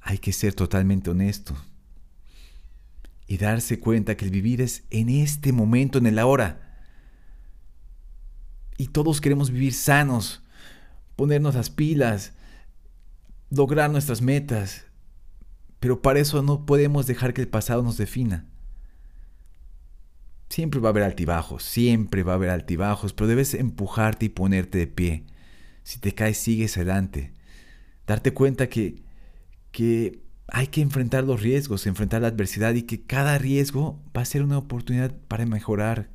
Hay 0.00 0.18
que 0.18 0.32
ser 0.32 0.54
totalmente 0.54 1.10
honesto. 1.10 1.56
Y 3.26 3.38
darse 3.38 3.80
cuenta 3.80 4.16
que 4.16 4.24
el 4.24 4.30
vivir 4.30 4.60
es 4.60 4.84
en 4.90 5.08
este 5.08 5.50
momento, 5.50 5.98
en 5.98 6.06
el 6.06 6.20
ahora. 6.20 6.78
Y 8.76 8.86
todos 8.86 9.20
queremos 9.20 9.50
vivir 9.50 9.74
sanos, 9.74 10.44
ponernos 11.16 11.56
las 11.56 11.70
pilas, 11.70 12.34
lograr 13.50 13.90
nuestras 13.90 14.22
metas, 14.22 14.84
pero 15.80 16.02
para 16.02 16.20
eso 16.20 16.42
no 16.42 16.66
podemos 16.66 17.06
dejar 17.06 17.34
que 17.34 17.40
el 17.40 17.48
pasado 17.48 17.82
nos 17.82 17.96
defina. 17.96 18.46
Siempre 20.48 20.80
va 20.80 20.88
a 20.88 20.90
haber 20.90 21.02
altibajos, 21.02 21.62
siempre 21.62 22.22
va 22.22 22.32
a 22.32 22.36
haber 22.36 22.50
altibajos, 22.50 23.12
pero 23.12 23.28
debes 23.28 23.54
empujarte 23.54 24.26
y 24.26 24.30
ponerte 24.30 24.78
de 24.78 24.86
pie. 24.86 25.24
Si 25.82 25.98
te 25.98 26.14
caes, 26.14 26.38
sigues 26.38 26.76
adelante. 26.76 27.32
Darte 28.06 28.32
cuenta 28.32 28.68
que, 28.68 29.02
que 29.70 30.22
hay 30.48 30.68
que 30.68 30.80
enfrentar 30.80 31.24
los 31.24 31.42
riesgos, 31.42 31.86
enfrentar 31.86 32.22
la 32.22 32.28
adversidad 32.28 32.74
y 32.74 32.82
que 32.82 33.02
cada 33.02 33.36
riesgo 33.38 34.02
va 34.16 34.22
a 34.22 34.26
ser 34.26 34.42
una 34.42 34.58
oportunidad 34.58 35.14
para 35.28 35.44
mejorar. 35.44 36.08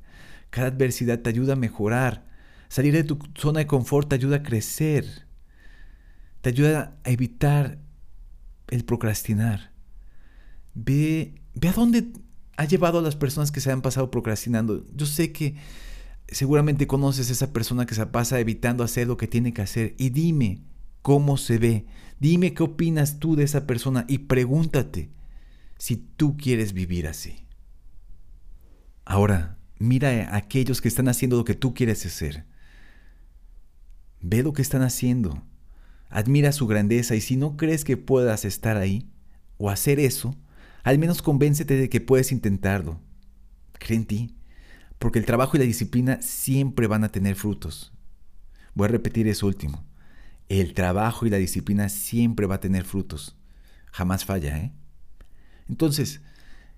Cada 0.50 0.68
adversidad 0.68 1.20
te 1.20 1.30
ayuda 1.30 1.54
a 1.54 1.58
mejorar. 1.58 2.26
Salir 2.68 2.94
de 2.94 3.04
tu 3.04 3.20
zona 3.36 3.60
de 3.60 3.68
confort 3.68 4.10
te 4.10 4.16
ayuda 4.16 4.38
a 4.38 4.44
crecer, 4.44 5.28
te 6.42 6.50
ayuda 6.50 6.98
a 7.04 7.10
evitar 7.12 7.78
el 8.70 8.86
procrastinar. 8.86 9.72
Ve, 10.74 11.36
ve 11.54 11.70
a 11.70 11.74
dónde 11.74 12.12
ha 12.58 12.66
llevado 12.66 13.00
a 13.00 13.02
las 13.02 13.16
personas 13.16 13.52
que 13.52 13.62
se 13.62 13.72
han 13.72 13.82
pasado 13.82 14.12
procrastinando. 14.12 14.86
Yo 14.96 15.06
sé 15.06 15.32
que 15.32 15.56
seguramente 16.28 16.88
conoces 16.88 17.30
a 17.30 17.34
esa 17.34 17.54
persona 17.54 17.86
que 17.86 17.96
se 17.96 18.06
pasa 18.08 18.40
evitando 18.40 18.84
hacer 18.84 19.08
lo 19.08 19.18
que 19.18 19.28
tiene 19.28 19.54
que 19.54 19.62
hacer 19.62 19.96
y 19.98 20.10
dime 20.10 20.64
cómo 21.02 21.38
se 21.38 21.58
ve. 21.58 21.86
Dime 22.20 22.54
qué 22.54 22.64
opinas 22.64 23.20
tú 23.20 23.36
de 23.36 23.44
esa 23.44 23.68
persona 23.68 24.06
y 24.08 24.20
pregúntate 24.20 25.12
si 25.78 25.98
tú 25.98 26.38
quieres 26.38 26.74
vivir 26.74 27.08
así. 27.08 27.46
Ahora, 29.06 29.58
mira 29.80 30.30
a 30.30 30.38
aquellos 30.38 30.80
que 30.80 30.88
están 30.88 31.10
haciendo 31.10 31.38
lo 31.38 31.44
que 31.44 31.56
tú 31.56 31.74
quieres 31.74 32.06
hacer. 32.06 32.46
Ve 34.22 34.44
lo 34.44 34.54
que 34.54 34.62
están 34.62 34.82
haciendo. 34.82 35.44
Admira 36.14 36.52
su 36.52 36.68
grandeza 36.68 37.16
y 37.16 37.22
si 37.22 37.38
no 37.38 37.58
crees 37.58 37.84
que 37.84 37.98
puedas 37.98 38.46
estar 38.46 38.78
ahí 38.78 39.10
o 39.58 39.72
hacer 39.72 40.00
eso, 40.00 40.38
al 40.84 41.00
menos 41.00 41.24
convéncete 41.24 41.76
de 41.76 41.90
que 41.90 42.02
puedes 42.02 42.32
intentarlo. 42.32 43.02
Cree 43.80 43.98
en 43.98 44.06
ti, 44.06 44.36
porque 45.00 45.18
el 45.18 45.26
trabajo 45.26 45.58
y 45.58 45.60
la 45.60 45.66
disciplina 45.66 46.22
siempre 46.22 46.86
van 46.86 47.04
a 47.04 47.10
tener 47.10 47.36
frutos. 47.36 47.94
Voy 48.76 48.86
a 48.86 48.90
repetir 48.90 49.28
eso 49.28 49.48
último. 49.48 49.84
El 50.50 50.76
trabajo 50.76 51.26
y 51.26 51.32
la 51.32 51.38
disciplina 51.38 51.90
siempre 51.90 52.46
va 52.46 52.56
a 52.56 52.62
tener 52.62 52.86
frutos. 52.86 53.36
Jamás 53.92 54.24
falla, 54.24 54.60
¿eh? 54.60 54.72
Entonces, 55.68 56.22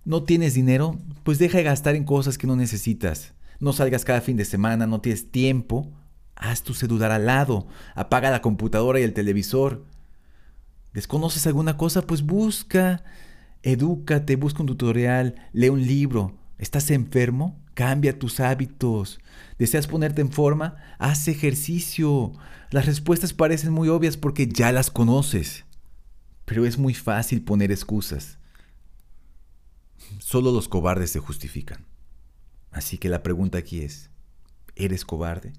¿no 0.05 0.23
tienes 0.23 0.53
dinero? 0.53 0.97
Pues 1.23 1.39
deja 1.39 1.57
de 1.57 1.65
gastar 1.65 1.95
en 1.95 2.05
cosas 2.05 2.37
que 2.37 2.47
no 2.47 2.55
necesitas. 2.55 3.33
No 3.59 3.73
salgas 3.73 4.05
cada 4.05 4.21
fin 4.21 4.37
de 4.37 4.45
semana, 4.45 4.87
no 4.87 5.01
tienes 5.01 5.29
tiempo 5.29 5.91
Haz 6.35 6.63
tu 6.63 6.73
celular 6.73 7.11
al 7.11 7.25
lado, 7.25 7.67
apaga 7.95 8.29
la 8.29 8.41
computadora 8.41 8.99
y 8.99 9.03
el 9.03 9.13
televisor. 9.13 9.85
¿Desconoces 10.93 11.47
alguna 11.47 11.77
cosa? 11.77 12.01
Pues 12.01 12.23
busca, 12.23 13.03
edúcate, 13.63 14.35
busca 14.35 14.61
un 14.61 14.67
tutorial, 14.67 15.35
lee 15.53 15.69
un 15.69 15.85
libro. 15.85 16.37
¿Estás 16.57 16.91
enfermo? 16.91 17.59
Cambia 17.73 18.17
tus 18.17 18.39
hábitos. 18.39 19.19
¿Deseas 19.59 19.87
ponerte 19.87 20.21
en 20.21 20.31
forma? 20.31 20.77
Haz 20.99 21.27
ejercicio. 21.27 22.31
Las 22.71 22.85
respuestas 22.85 23.33
parecen 23.33 23.73
muy 23.73 23.89
obvias 23.89 24.17
porque 24.17 24.47
ya 24.47 24.71
las 24.71 24.89
conoces. 24.89 25.65
Pero 26.45 26.65
es 26.65 26.77
muy 26.77 26.93
fácil 26.93 27.41
poner 27.43 27.71
excusas. 27.71 28.37
Solo 30.19 30.51
los 30.51 30.69
cobardes 30.69 31.09
se 31.11 31.19
justifican. 31.19 31.85
Así 32.71 32.97
que 32.97 33.09
la 33.09 33.23
pregunta 33.23 33.57
aquí 33.57 33.81
es, 33.81 34.09
¿eres 34.75 35.05
cobarde? 35.05 35.53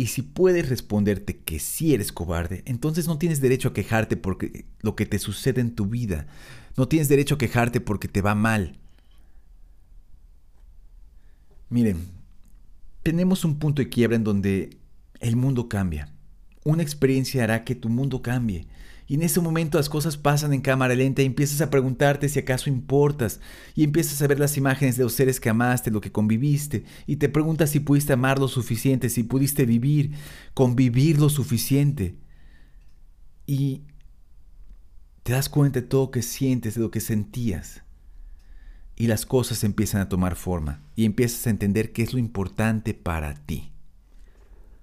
Y 0.00 0.06
si 0.06 0.22
puedes 0.22 0.70
responderte 0.70 1.40
que 1.40 1.58
sí 1.58 1.92
eres 1.92 2.10
cobarde, 2.10 2.62
entonces 2.64 3.06
no 3.06 3.18
tienes 3.18 3.42
derecho 3.42 3.68
a 3.68 3.74
quejarte 3.74 4.16
porque 4.16 4.64
lo 4.80 4.96
que 4.96 5.04
te 5.04 5.18
sucede 5.18 5.60
en 5.60 5.74
tu 5.74 5.84
vida. 5.84 6.26
No 6.78 6.88
tienes 6.88 7.10
derecho 7.10 7.34
a 7.34 7.38
quejarte 7.38 7.82
porque 7.82 8.08
te 8.08 8.22
va 8.22 8.34
mal. 8.34 8.78
Miren, 11.68 11.98
tenemos 13.02 13.44
un 13.44 13.58
punto 13.58 13.82
de 13.82 13.90
quiebra 13.90 14.16
en 14.16 14.24
donde 14.24 14.78
el 15.20 15.36
mundo 15.36 15.68
cambia. 15.68 16.10
Una 16.64 16.82
experiencia 16.82 17.44
hará 17.44 17.64
que 17.64 17.74
tu 17.74 17.90
mundo 17.90 18.22
cambie. 18.22 18.68
Y 19.10 19.14
en 19.14 19.24
ese 19.24 19.40
momento 19.40 19.76
las 19.76 19.88
cosas 19.88 20.16
pasan 20.16 20.52
en 20.52 20.60
cámara 20.60 20.94
lenta 20.94 21.20
y 21.20 21.26
empiezas 21.26 21.60
a 21.60 21.68
preguntarte 21.68 22.28
si 22.28 22.38
acaso 22.38 22.70
importas. 22.70 23.40
Y 23.74 23.82
empiezas 23.82 24.22
a 24.22 24.28
ver 24.28 24.38
las 24.38 24.56
imágenes 24.56 24.96
de 24.96 25.02
los 25.02 25.14
seres 25.14 25.40
que 25.40 25.48
amaste, 25.48 25.90
lo 25.90 26.00
que 26.00 26.12
conviviste. 26.12 26.84
Y 27.08 27.16
te 27.16 27.28
preguntas 27.28 27.70
si 27.70 27.80
pudiste 27.80 28.12
amar 28.12 28.38
lo 28.38 28.46
suficiente, 28.46 29.08
si 29.08 29.24
pudiste 29.24 29.66
vivir, 29.66 30.12
convivir 30.54 31.18
lo 31.18 31.28
suficiente. 31.28 32.14
Y 33.46 33.82
te 35.24 35.32
das 35.32 35.48
cuenta 35.48 35.80
de 35.80 35.88
todo 35.88 36.04
lo 36.04 36.10
que 36.12 36.22
sientes, 36.22 36.76
de 36.76 36.82
lo 36.82 36.92
que 36.92 37.00
sentías. 37.00 37.82
Y 38.94 39.08
las 39.08 39.26
cosas 39.26 39.64
empiezan 39.64 40.02
a 40.02 40.08
tomar 40.08 40.36
forma. 40.36 40.84
Y 40.94 41.04
empiezas 41.04 41.48
a 41.48 41.50
entender 41.50 41.90
qué 41.90 42.04
es 42.04 42.12
lo 42.12 42.20
importante 42.20 42.94
para 42.94 43.34
ti. 43.34 43.72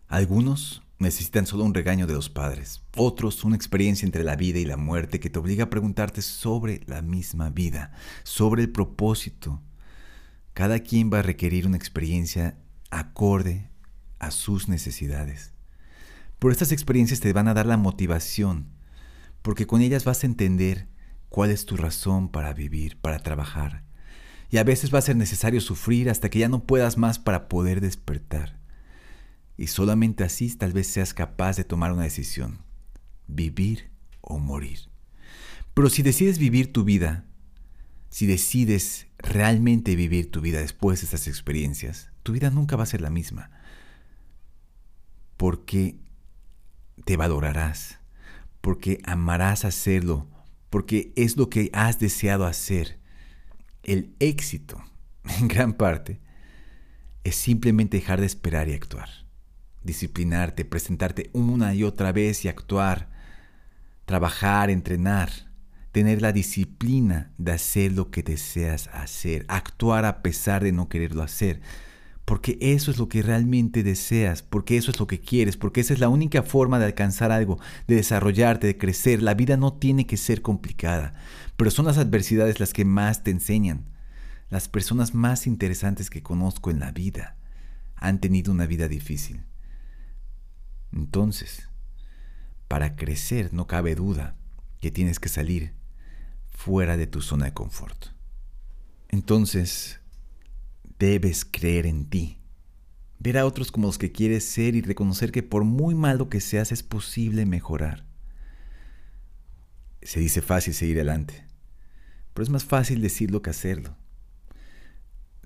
Algunos 0.09 0.83
necesitan 0.99 1.45
solo 1.45 1.63
un 1.63 1.73
regaño 1.73 2.07
de 2.07 2.13
los 2.13 2.29
padres, 2.29 2.81
otros 2.95 3.43
una 3.43 3.55
experiencia 3.55 4.05
entre 4.05 4.23
la 4.23 4.35
vida 4.35 4.59
y 4.59 4.65
la 4.65 4.77
muerte 4.77 5.19
que 5.19 5.29
te 5.29 5.39
obliga 5.39 5.65
a 5.65 5.69
preguntarte 5.69 6.21
sobre 6.21 6.81
la 6.87 7.01
misma 7.01 7.49
vida, 7.49 7.91
sobre 8.23 8.63
el 8.63 8.71
propósito. 8.71 9.61
Cada 10.53 10.79
quien 10.79 11.11
va 11.13 11.19
a 11.19 11.23
requerir 11.23 11.67
una 11.67 11.77
experiencia 11.77 12.57
acorde 12.89 13.69
a 14.19 14.31
sus 14.31 14.67
necesidades. 14.67 15.53
Pero 16.39 16.51
estas 16.51 16.71
experiencias 16.71 17.19
te 17.19 17.33
van 17.33 17.47
a 17.47 17.53
dar 17.53 17.65
la 17.65 17.77
motivación, 17.77 18.69
porque 19.41 19.67
con 19.67 19.81
ellas 19.81 20.03
vas 20.03 20.23
a 20.23 20.27
entender 20.27 20.87
cuál 21.29 21.51
es 21.51 21.65
tu 21.65 21.77
razón 21.77 22.29
para 22.29 22.53
vivir, 22.53 22.97
para 22.99 23.19
trabajar. 23.19 23.83
Y 24.49 24.57
a 24.57 24.63
veces 24.63 24.93
va 24.93 24.99
a 24.99 25.03
ser 25.03 25.15
necesario 25.15 25.61
sufrir 25.61 26.09
hasta 26.09 26.29
que 26.29 26.39
ya 26.39 26.49
no 26.49 26.63
puedas 26.63 26.97
más 26.97 27.19
para 27.19 27.49
poder 27.49 27.81
despertar. 27.81 28.57
Y 29.57 29.67
solamente 29.67 30.23
así 30.23 30.55
tal 30.55 30.71
vez 30.71 30.87
seas 30.87 31.15
capaz 31.15 31.57
de 31.57 31.63
tomar 31.63 31.91
una 31.91 32.03
decisión, 32.03 32.59
vivir 33.27 33.89
o 34.21 34.37
morir. 34.37 34.79
Pero 35.73 35.89
si 35.89 36.03
decides 36.03 36.37
vivir 36.37 36.71
tu 36.71 36.83
vida, 36.83 37.25
si 38.09 38.27
decides 38.27 39.07
realmente 39.17 39.95
vivir 39.95 40.29
tu 40.29 40.41
vida 40.41 40.59
después 40.59 41.01
de 41.01 41.05
estas 41.05 41.27
experiencias, 41.27 42.11
tu 42.21 42.33
vida 42.33 42.51
nunca 42.51 42.75
va 42.75 42.83
a 42.83 42.87
ser 42.87 43.01
la 43.01 43.09
misma. 43.09 43.49
Porque 45.37 45.97
te 47.05 47.17
valorarás, 47.17 47.99
porque 48.61 49.01
amarás 49.05 49.65
hacerlo, 49.65 50.27
porque 50.69 51.13
es 51.15 51.35
lo 51.35 51.49
que 51.49 51.71
has 51.73 51.99
deseado 51.99 52.45
hacer. 52.45 52.99
El 53.81 54.13
éxito, 54.19 54.83
en 55.39 55.47
gran 55.47 55.73
parte, 55.73 56.19
es 57.23 57.35
simplemente 57.35 57.97
dejar 57.97 58.19
de 58.19 58.27
esperar 58.27 58.69
y 58.69 58.73
actuar 58.73 59.26
disciplinarte, 59.87 60.65
presentarte 60.65 61.31
una 61.33 61.73
y 61.73 61.83
otra 61.83 62.11
vez 62.11 62.45
y 62.45 62.47
actuar, 62.47 63.09
trabajar, 64.05 64.69
entrenar, 64.69 65.31
tener 65.91 66.21
la 66.21 66.31
disciplina 66.31 67.31
de 67.39 67.53
hacer 67.53 67.93
lo 67.93 68.11
que 68.11 68.21
deseas 68.21 68.87
hacer, 68.93 69.45
actuar 69.47 70.05
a 70.05 70.21
pesar 70.21 70.63
de 70.63 70.71
no 70.71 70.89
quererlo 70.89 71.23
hacer, 71.23 71.59
porque 72.23 72.57
eso 72.61 72.91
es 72.91 72.99
lo 72.99 73.09
que 73.09 73.23
realmente 73.23 73.83
deseas, 73.83 74.43
porque 74.43 74.77
eso 74.77 74.91
es 74.91 74.99
lo 74.99 75.07
que 75.07 75.19
quieres, 75.19 75.57
porque 75.57 75.81
esa 75.81 75.93
es 75.93 75.99
la 75.99 76.09
única 76.09 76.43
forma 76.43 76.77
de 76.77 76.85
alcanzar 76.85 77.31
algo, 77.31 77.57
de 77.87 77.95
desarrollarte, 77.95 78.67
de 78.67 78.77
crecer. 78.77 79.23
La 79.23 79.33
vida 79.33 79.57
no 79.57 79.73
tiene 79.73 80.05
que 80.05 80.17
ser 80.17 80.41
complicada, 80.41 81.13
pero 81.55 81.71
son 81.71 81.85
las 81.85 81.97
adversidades 81.97 82.59
las 82.59 82.73
que 82.73 82.85
más 82.85 83.23
te 83.23 83.31
enseñan. 83.31 83.85
Las 84.49 84.67
personas 84.67 85.13
más 85.13 85.47
interesantes 85.47 86.09
que 86.09 86.21
conozco 86.21 86.69
en 86.69 86.79
la 86.79 86.91
vida 86.91 87.37
han 87.95 88.19
tenido 88.19 88.51
una 88.51 88.65
vida 88.65 88.87
difícil. 88.87 89.41
Entonces, 90.91 91.69
para 92.67 92.95
crecer 92.95 93.53
no 93.53 93.67
cabe 93.67 93.95
duda 93.95 94.35
que 94.79 94.91
tienes 94.91 95.19
que 95.19 95.29
salir 95.29 95.73
fuera 96.49 96.97
de 96.97 97.07
tu 97.07 97.21
zona 97.21 97.45
de 97.45 97.53
confort. 97.53 98.07
Entonces, 99.09 99.99
debes 100.99 101.45
creer 101.45 101.85
en 101.85 102.09
ti, 102.09 102.39
ver 103.19 103.37
a 103.37 103.45
otros 103.45 103.71
como 103.71 103.87
los 103.87 103.97
que 103.97 104.11
quieres 104.11 104.43
ser 104.43 104.75
y 104.75 104.81
reconocer 104.81 105.31
que 105.31 105.43
por 105.43 105.63
muy 105.63 105.95
malo 105.95 106.29
que 106.29 106.41
seas 106.41 106.71
es 106.71 106.83
posible 106.83 107.45
mejorar. 107.45 108.05
Se 110.01 110.19
dice 110.19 110.41
fácil 110.41 110.73
seguir 110.73 110.97
adelante, 110.97 111.45
pero 112.33 112.43
es 112.43 112.49
más 112.49 112.65
fácil 112.65 113.01
decirlo 113.01 113.41
que 113.41 113.49
hacerlo. 113.49 113.95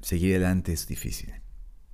Seguir 0.01 0.31
adelante 0.31 0.73
es 0.73 0.87
difícil. 0.87 1.40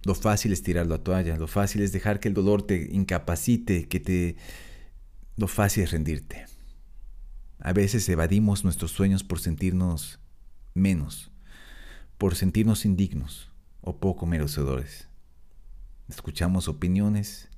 Lo 0.08 0.16
fácil 0.16 0.54
es 0.54 0.64
tirar 0.64 0.88
la 0.88 1.00
toalla, 1.00 1.36
lo 1.36 1.48
fácil 1.48 1.82
es 1.82 1.92
dejar 1.92 2.22
que 2.22 2.30
el 2.30 2.34
dolor 2.34 2.66
te 2.66 2.88
incapacite, 2.94 3.90
que 3.90 4.00
te... 4.00 4.38
Lo 5.36 5.50
fácil 5.50 5.84
es 5.84 5.92
rendirte. 5.92 6.46
A 7.60 7.74
veces 7.74 8.08
evadimos 8.08 8.64
nuestros 8.64 8.92
sueños 8.92 9.26
por 9.26 9.42
sentirnos 9.42 10.20
menos, 10.74 11.30
por 12.18 12.36
sentirnos 12.36 12.86
indignos 12.86 13.52
o 13.82 13.98
poco 13.98 14.26
merecedores. 14.26 15.10
Escuchamos 16.08 16.70
opiniones 16.70 17.50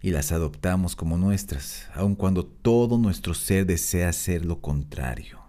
y 0.00 0.10
las 0.10 0.30
adoptamos 0.30 0.94
como 0.94 1.18
nuestras, 1.18 1.88
aun 1.92 2.14
cuando 2.14 2.46
todo 2.46 2.98
nuestro 2.98 3.34
ser 3.34 3.66
desea 3.66 4.12
ser 4.12 4.44
lo 4.44 4.60
contrario. 4.60 5.40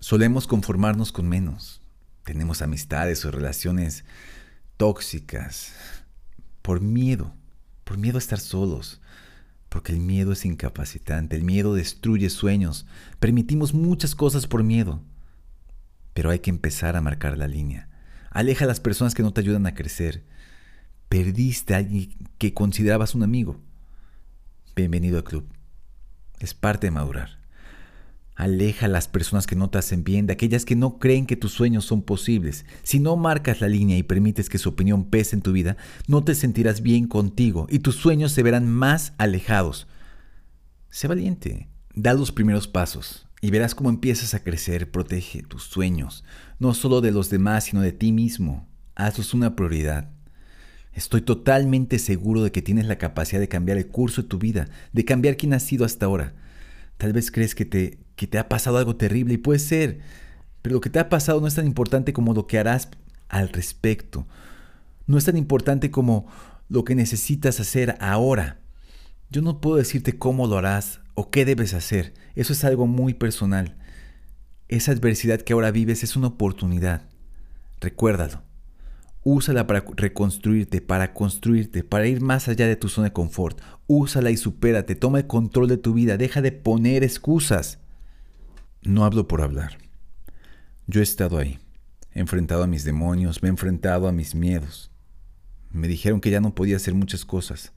Solemos 0.00 0.46
conformarnos 0.46 1.12
con 1.12 1.28
menos. 1.28 1.82
Tenemos 2.24 2.62
amistades 2.62 3.22
o 3.26 3.30
relaciones 3.30 4.06
tóxicas, 4.76 5.72
por 6.62 6.80
miedo, 6.80 7.34
por 7.84 7.98
miedo 7.98 8.18
a 8.18 8.18
estar 8.18 8.40
solos, 8.40 9.00
porque 9.68 9.92
el 9.92 9.98
miedo 9.98 10.32
es 10.32 10.44
incapacitante, 10.44 11.36
el 11.36 11.42
miedo 11.42 11.74
destruye 11.74 12.30
sueños, 12.30 12.86
permitimos 13.18 13.74
muchas 13.74 14.14
cosas 14.14 14.46
por 14.46 14.62
miedo, 14.62 15.02
pero 16.14 16.30
hay 16.30 16.40
que 16.40 16.50
empezar 16.50 16.96
a 16.96 17.00
marcar 17.00 17.36
la 17.36 17.48
línea. 17.48 17.88
Aleja 18.30 18.64
a 18.64 18.68
las 18.68 18.80
personas 18.80 19.14
que 19.14 19.22
no 19.22 19.32
te 19.32 19.40
ayudan 19.40 19.66
a 19.66 19.74
crecer. 19.74 20.24
Perdiste 21.08 21.74
a 21.74 21.78
alguien 21.78 22.14
que 22.38 22.52
considerabas 22.52 23.14
un 23.14 23.22
amigo. 23.22 23.60
Bienvenido 24.74 25.16
al 25.16 25.24
club. 25.24 25.46
Es 26.38 26.52
parte 26.52 26.88
de 26.88 26.90
madurar. 26.90 27.38
Aleja 28.36 28.84
a 28.84 28.90
las 28.90 29.08
personas 29.08 29.46
que 29.46 29.56
no 29.56 29.70
te 29.70 29.78
hacen 29.78 30.04
bien, 30.04 30.26
de 30.26 30.34
aquellas 30.34 30.66
que 30.66 30.76
no 30.76 30.98
creen 30.98 31.24
que 31.24 31.36
tus 31.36 31.52
sueños 31.52 31.86
son 31.86 32.02
posibles. 32.02 32.66
Si 32.82 33.00
no 33.00 33.16
marcas 33.16 33.62
la 33.62 33.68
línea 33.68 33.96
y 33.96 34.02
permites 34.02 34.50
que 34.50 34.58
su 34.58 34.68
opinión 34.68 35.06
pese 35.06 35.36
en 35.36 35.42
tu 35.42 35.52
vida, 35.52 35.78
no 36.06 36.22
te 36.22 36.34
sentirás 36.34 36.82
bien 36.82 37.08
contigo 37.08 37.66
y 37.70 37.78
tus 37.78 37.96
sueños 37.96 38.32
se 38.32 38.42
verán 38.42 38.68
más 38.68 39.14
alejados. 39.16 39.86
Sé 40.90 41.08
valiente, 41.08 41.70
da 41.94 42.12
los 42.12 42.30
primeros 42.30 42.68
pasos 42.68 43.26
y 43.40 43.50
verás 43.50 43.74
cómo 43.74 43.88
empiezas 43.88 44.34
a 44.34 44.44
crecer. 44.44 44.90
Protege 44.90 45.42
tus 45.42 45.62
sueños, 45.64 46.22
no 46.58 46.74
solo 46.74 47.00
de 47.00 47.12
los 47.12 47.30
demás, 47.30 47.64
sino 47.64 47.80
de 47.80 47.92
ti 47.92 48.12
mismo. 48.12 48.68
Hazlos 48.94 49.32
una 49.32 49.56
prioridad. 49.56 50.10
Estoy 50.92 51.22
totalmente 51.22 51.98
seguro 51.98 52.42
de 52.42 52.52
que 52.52 52.62
tienes 52.62 52.86
la 52.86 52.96
capacidad 52.96 53.40
de 53.40 53.48
cambiar 53.48 53.78
el 53.78 53.88
curso 53.88 54.22
de 54.22 54.28
tu 54.28 54.38
vida, 54.38 54.68
de 54.92 55.04
cambiar 55.06 55.38
quien 55.38 55.54
has 55.54 55.62
sido 55.62 55.86
hasta 55.86 56.04
ahora. 56.04 56.34
Tal 56.96 57.12
vez 57.12 57.30
crees 57.30 57.54
que 57.54 57.66
te, 57.66 57.98
que 58.16 58.26
te 58.26 58.38
ha 58.38 58.48
pasado 58.48 58.78
algo 58.78 58.96
terrible 58.96 59.34
y 59.34 59.38
puede 59.38 59.58
ser, 59.58 60.00
pero 60.62 60.74
lo 60.74 60.80
que 60.80 60.90
te 60.90 60.98
ha 60.98 61.08
pasado 61.08 61.40
no 61.40 61.46
es 61.46 61.54
tan 61.54 61.66
importante 61.66 62.12
como 62.12 62.34
lo 62.34 62.46
que 62.46 62.58
harás 62.58 62.88
al 63.28 63.50
respecto. 63.50 64.26
No 65.06 65.18
es 65.18 65.24
tan 65.24 65.36
importante 65.36 65.90
como 65.90 66.26
lo 66.68 66.84
que 66.84 66.94
necesitas 66.94 67.60
hacer 67.60 67.96
ahora. 68.00 68.58
Yo 69.30 69.42
no 69.42 69.60
puedo 69.60 69.76
decirte 69.76 70.18
cómo 70.18 70.46
lo 70.46 70.58
harás 70.58 71.00
o 71.14 71.30
qué 71.30 71.44
debes 71.44 71.74
hacer. 71.74 72.14
Eso 72.34 72.52
es 72.52 72.64
algo 72.64 72.86
muy 72.86 73.14
personal. 73.14 73.76
Esa 74.68 74.92
adversidad 74.92 75.42
que 75.42 75.52
ahora 75.52 75.70
vives 75.70 76.02
es 76.02 76.16
una 76.16 76.28
oportunidad. 76.28 77.02
Recuérdalo. 77.80 78.42
Úsala 79.22 79.66
para 79.66 79.84
reconstruirte, 79.96 80.80
para 80.80 81.12
construirte, 81.12 81.82
para 81.84 82.06
ir 82.06 82.20
más 82.20 82.48
allá 82.48 82.66
de 82.66 82.76
tu 82.76 82.88
zona 82.88 83.08
de 83.08 83.12
confort. 83.12 83.60
Úsala 83.86 84.30
y 84.30 84.36
supérate. 84.36 84.94
Toma 84.94 85.18
el 85.18 85.26
control 85.26 85.68
de 85.68 85.76
tu 85.76 85.94
vida. 85.94 86.16
Deja 86.16 86.42
de 86.42 86.52
poner 86.52 87.04
excusas. 87.04 87.78
No 88.86 89.04
hablo 89.04 89.26
por 89.26 89.42
hablar. 89.42 89.78
Yo 90.86 91.00
he 91.00 91.02
estado 91.02 91.38
ahí, 91.38 91.58
enfrentado 92.12 92.62
a 92.62 92.68
mis 92.68 92.84
demonios, 92.84 93.42
me 93.42 93.48
he 93.48 93.50
enfrentado 93.50 94.06
a 94.06 94.12
mis 94.12 94.36
miedos. 94.36 94.92
Me 95.72 95.88
dijeron 95.88 96.20
que 96.20 96.30
ya 96.30 96.40
no 96.40 96.54
podía 96.54 96.76
hacer 96.76 96.94
muchas 96.94 97.24
cosas. 97.24 97.72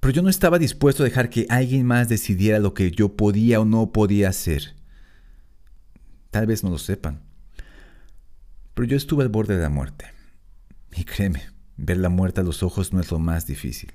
Pero 0.00 0.12
yo 0.12 0.20
no 0.20 0.28
estaba 0.28 0.58
dispuesto 0.58 1.02
a 1.02 1.06
dejar 1.06 1.30
que 1.30 1.46
alguien 1.48 1.86
más 1.86 2.10
decidiera 2.10 2.58
lo 2.58 2.74
que 2.74 2.90
yo 2.90 3.16
podía 3.16 3.58
o 3.58 3.64
no 3.64 3.90
podía 3.90 4.28
hacer. 4.28 4.74
Tal 6.30 6.46
vez 6.46 6.62
no 6.62 6.68
lo 6.68 6.76
sepan. 6.76 7.22
Pero 8.74 8.86
yo 8.86 8.98
estuve 8.98 9.22
al 9.22 9.30
borde 9.30 9.56
de 9.56 9.62
la 9.62 9.70
muerte. 9.70 10.04
Y 10.94 11.04
créeme, 11.04 11.42
ver 11.76 11.98
la 11.98 12.08
muerte 12.08 12.40
a 12.40 12.44
los 12.44 12.62
ojos 12.62 12.92
no 12.92 13.00
es 13.00 13.10
lo 13.10 13.18
más 13.18 13.46
difícil. 13.46 13.92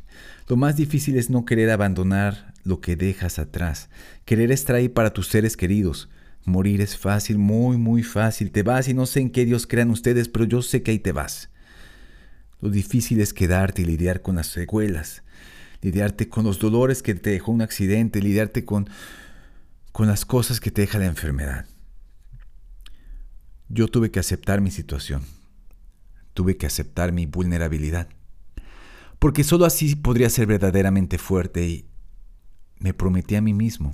Lo 0.48 0.56
más 0.56 0.76
difícil 0.76 1.18
es 1.18 1.30
no 1.30 1.46
querer 1.46 1.70
abandonar 1.72 2.54
lo 2.64 2.80
que 2.80 2.96
dejas 2.96 3.40
atrás, 3.40 3.90
querer 4.26 4.52
estar 4.52 4.76
ahí 4.76 4.90
para 4.90 5.14
tus 5.14 5.28
seres 5.28 5.58
queridos. 5.58 6.10
Morir 6.46 6.82
es 6.82 6.98
fácil, 6.98 7.38
muy, 7.38 7.78
muy 7.78 8.04
fácil. 8.04 8.52
Te 8.52 8.64
vas 8.64 8.88
y 8.88 8.94
no 8.94 9.06
sé 9.06 9.20
en 9.20 9.30
qué 9.30 9.46
Dios 9.46 9.68
crean 9.68 9.92
ustedes, 9.92 10.28
pero 10.28 10.46
yo 10.46 10.62
sé 10.62 10.82
que 10.82 10.92
ahí 10.92 11.00
te 11.00 11.12
vas. 11.12 11.50
Lo 12.60 12.70
difícil 12.70 13.22
es 13.22 13.34
quedarte 13.34 13.82
y 13.82 13.86
lidiar 13.86 14.22
con 14.22 14.36
las 14.36 14.48
secuelas, 14.48 15.24
lidiarte 15.82 16.30
con 16.30 16.44
los 16.44 16.60
dolores 16.60 17.02
que 17.02 17.16
te 17.16 17.32
dejó 17.32 17.52
un 17.52 17.62
accidente, 17.62 18.22
lidiarte 18.22 18.66
con, 18.66 18.90
con 19.92 20.08
las 20.08 20.26
cosas 20.26 20.60
que 20.60 20.72
te 20.72 20.82
deja 20.82 21.00
la 21.00 21.06
enfermedad. 21.06 21.66
Yo 23.70 23.88
tuve 23.88 24.12
que 24.12 24.20
aceptar 24.20 24.62
mi 24.62 24.70
situación 24.70 25.24
tuve 26.34 26.58
que 26.58 26.68
aceptar 26.68 27.12
mi 27.12 27.26
vulnerabilidad. 27.26 28.10
Porque 29.20 29.44
sólo 29.44 29.66
así 29.66 29.96
podría 29.96 30.30
ser 30.30 30.48
verdaderamente 30.48 31.18
fuerte 31.18 31.68
y 31.68 31.86
me 32.80 32.94
prometí 32.94 33.36
a 33.36 33.42
mí 33.42 33.54
mismo 33.54 33.94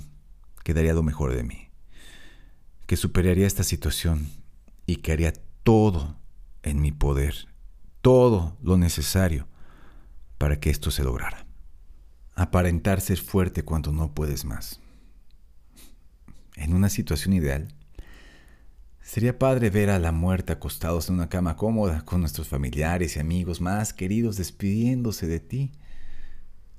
que 0.64 0.74
daría 0.74 0.94
lo 0.94 1.02
mejor 1.02 1.34
de 1.34 1.42
mí, 1.42 1.68
que 2.86 2.96
superaría 2.96 3.46
esta 3.46 3.62
situación 3.62 4.28
y 4.86 4.96
que 4.96 5.12
haría 5.12 5.32
todo 5.62 6.16
en 6.62 6.80
mi 6.80 6.92
poder, 6.92 7.48
todo 8.00 8.56
lo 8.62 8.78
necesario 8.78 9.46
para 10.38 10.60
que 10.60 10.70
esto 10.70 10.90
se 10.90 11.04
lograra. 11.04 11.46
Aparentar 12.34 13.00
ser 13.00 13.18
fuerte 13.18 13.64
cuando 13.64 13.92
no 13.92 14.14
puedes 14.14 14.44
más. 14.44 14.80
En 16.54 16.74
una 16.74 16.88
situación 16.88 17.34
ideal, 17.34 17.68
sería 19.08 19.38
padre 19.38 19.70
ver 19.70 19.88
a 19.88 19.98
la 19.98 20.12
muerte 20.12 20.52
acostados 20.52 21.08
en 21.08 21.14
una 21.14 21.30
cama 21.30 21.56
cómoda 21.56 22.04
con 22.04 22.20
nuestros 22.20 22.46
familiares 22.46 23.16
y 23.16 23.20
amigos 23.20 23.58
más 23.58 23.94
queridos 23.94 24.36
despidiéndose 24.36 25.26
de 25.26 25.40
ti. 25.40 25.72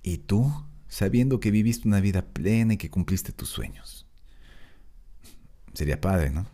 Y 0.04 0.20
tú, 0.20 0.54
sabiendo 0.88 1.40
que 1.40 1.50
viviste 1.50 1.88
una 1.88 2.00
vida 2.02 2.22
plena 2.22 2.76
y 2.76 2.78
que 2.78 2.92
cumpliste 2.92 3.32
tus 3.32 3.50
sueños. 3.50 4.06
Sería 5.74 6.00
padre, 6.00 6.30
¿no? 6.30 6.46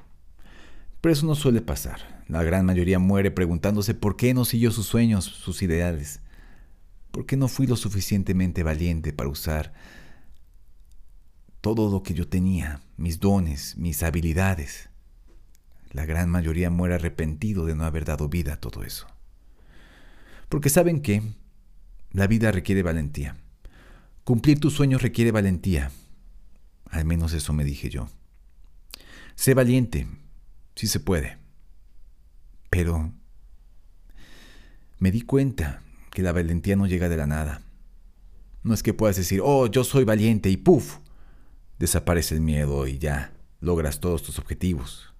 Pero 1.02 1.12
eso 1.12 1.26
no 1.26 1.36
suele 1.36 1.60
pasar. 1.60 2.24
La 2.30 2.42
gran 2.42 2.66
mayoría 2.66 2.98
muere 2.98 3.30
preguntándose 3.30 3.94
por 3.94 4.16
qué 4.16 4.34
no 4.34 4.46
siguió 4.46 4.72
sus 4.72 4.86
sueños, 4.86 5.26
sus 5.26 5.62
ideales. 5.62 6.22
¿Por 7.12 7.26
qué 7.26 7.36
no 7.36 7.50
fui 7.50 7.68
lo 7.68 7.76
suficientemente 7.76 8.64
valiente 8.64 9.12
para 9.12 9.28
usar 9.28 9.74
todo 11.60 11.92
lo 11.92 12.02
que 12.02 12.14
yo 12.14 12.30
tenía, 12.30 12.82
mis 12.96 13.20
dones, 13.20 13.76
mis 13.76 14.04
habilidades? 14.04 14.90
La 15.95 16.05
gran 16.05 16.29
mayoría 16.29 16.69
muere 16.69 16.95
arrepentido 16.95 17.65
de 17.65 17.73
no 17.73 17.86
haber 17.86 18.03
dado 18.03 18.27
vida 18.27 18.55
a 18.55 18.60
todo 18.60 18.84
eso. 18.84 19.08
Porque 20.49 20.69
saben 20.69 21.01
que 21.01 21.23
la 22.12 22.27
vida 22.27 22.51
requiere 22.51 22.84
valentía. 22.84 23.38
Cumplir 24.25 24.60
tus 24.60 24.73
sueños 24.73 25.01
requiere 25.01 25.31
valentía. 25.31 25.91
Al 26.89 27.05
menos 27.05 27.31
eso 27.31 27.53
me 27.53 27.63
dije 27.63 27.89
yo. 27.89 28.10
Sé 29.36 29.53
valiente, 29.53 30.05
si 30.75 30.88
se 30.88 30.99
puede. 30.99 31.38
Pero 32.69 33.13
me 34.99 35.12
di 35.12 35.21
cuenta 35.21 35.81
que 36.12 36.23
la 36.23 36.34
valentía 36.34 36.75
no 36.75 36.88
llega 36.88 37.08
de 37.08 37.15
la 37.15 37.25
nada. 37.25 37.62
No 38.63 38.73
es 38.73 38.84
que 38.84 38.93
puedas 38.93 39.15
decir, 39.15 39.39
oh, 39.41 39.67
yo 39.67 39.86
soy 39.86 40.03
valiente 40.03 40.49
y 40.49 40.58
puff, 40.58 40.97
desaparece 41.79 42.36
el 42.36 42.41
miedo 42.41 42.86
y 42.86 42.97
ya 42.97 43.31
logras 43.62 44.01
todos 44.01 44.23
tus 44.23 44.39
objetivos. 44.39 45.14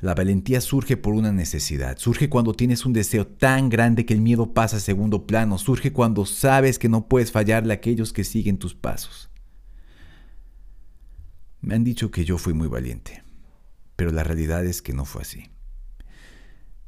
La 0.00 0.14
valentía 0.14 0.62
surge 0.62 0.96
por 0.96 1.12
una 1.12 1.30
necesidad, 1.30 1.98
surge 1.98 2.30
cuando 2.30 2.54
tienes 2.54 2.86
un 2.86 2.94
deseo 2.94 3.26
tan 3.26 3.68
grande 3.68 4.06
que 4.06 4.14
el 4.14 4.22
miedo 4.22 4.54
pasa 4.54 4.78
a 4.78 4.80
segundo 4.80 5.26
plano, 5.26 5.58
surge 5.58 5.92
cuando 5.92 6.24
sabes 6.24 6.78
que 6.78 6.88
no 6.88 7.06
puedes 7.06 7.32
fallarle 7.32 7.74
a 7.74 7.76
aquellos 7.76 8.14
que 8.14 8.24
siguen 8.24 8.58
tus 8.58 8.74
pasos. 8.74 9.28
Me 11.60 11.74
han 11.74 11.84
dicho 11.84 12.10
que 12.10 12.24
yo 12.24 12.38
fui 12.38 12.54
muy 12.54 12.66
valiente, 12.66 13.22
pero 13.96 14.10
la 14.10 14.24
realidad 14.24 14.64
es 14.64 14.80
que 14.80 14.94
no 14.94 15.04
fue 15.04 15.20
así. 15.22 15.50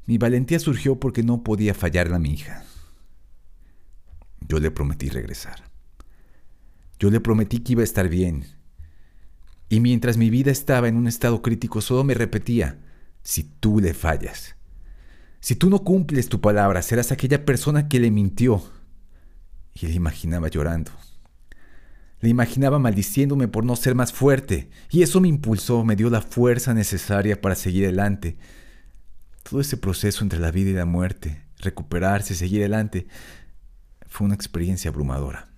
Mi 0.06 0.16
valentía 0.16 0.58
surgió 0.58 0.98
porque 0.98 1.22
no 1.22 1.42
podía 1.44 1.74
fallarle 1.74 2.16
a 2.16 2.18
mi 2.18 2.32
hija. 2.32 2.64
Yo 4.48 4.58
le 4.58 4.70
prometí 4.70 5.10
regresar. 5.10 5.70
Yo 6.98 7.10
le 7.10 7.20
prometí 7.20 7.58
que 7.58 7.72
iba 7.72 7.82
a 7.82 7.84
estar 7.84 8.08
bien. 8.08 8.46
Y 9.68 9.80
mientras 9.80 10.16
mi 10.16 10.30
vida 10.30 10.50
estaba 10.50 10.88
en 10.88 10.96
un 10.96 11.06
estado 11.06 11.42
crítico, 11.42 11.80
solo 11.80 12.04
me 12.04 12.14
repetía, 12.14 12.78
si 13.22 13.44
tú 13.44 13.80
le 13.80 13.94
fallas, 13.94 14.56
si 15.42 15.56
tú 15.56 15.68
no 15.68 15.80
cumples 15.82 16.28
tu 16.28 16.40
palabra, 16.40 16.82
serás 16.82 17.10
aquella 17.10 17.44
persona 17.44 17.88
que 17.88 17.98
le 17.98 18.12
mintió. 18.12 18.62
Y 19.74 19.86
le 19.86 19.94
imaginaba 19.94 20.46
llorando. 20.46 20.92
Le 22.20 22.28
imaginaba 22.28 22.78
maldiciéndome 22.78 23.48
por 23.48 23.64
no 23.64 23.74
ser 23.74 23.96
más 23.96 24.12
fuerte, 24.12 24.70
y 24.88 25.02
eso 25.02 25.20
me 25.20 25.26
impulsó, 25.26 25.84
me 25.84 25.96
dio 25.96 26.10
la 26.10 26.20
fuerza 26.20 26.74
necesaria 26.74 27.40
para 27.40 27.56
seguir 27.56 27.86
adelante. 27.86 28.36
Todo 29.42 29.60
ese 29.60 29.76
proceso 29.76 30.22
entre 30.22 30.38
la 30.38 30.52
vida 30.52 30.70
y 30.70 30.74
la 30.74 30.86
muerte, 30.86 31.42
recuperarse, 31.58 32.36
seguir 32.36 32.60
adelante, 32.60 33.08
fue 34.06 34.26
una 34.26 34.36
experiencia 34.36 34.90
abrumadora. 34.90 35.48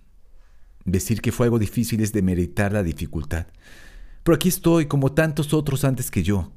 Decir 0.86 1.20
que 1.20 1.30
fue 1.30 1.44
algo 1.44 1.58
difícil 1.58 2.00
es 2.00 2.14
demeritar 2.14 2.72
la 2.72 2.82
dificultad. 2.82 3.48
Pero 4.22 4.36
aquí 4.36 4.48
estoy, 4.48 4.86
como 4.86 5.12
tantos 5.12 5.52
otros 5.52 5.84
antes 5.84 6.10
que 6.10 6.22
yo, 6.22 6.52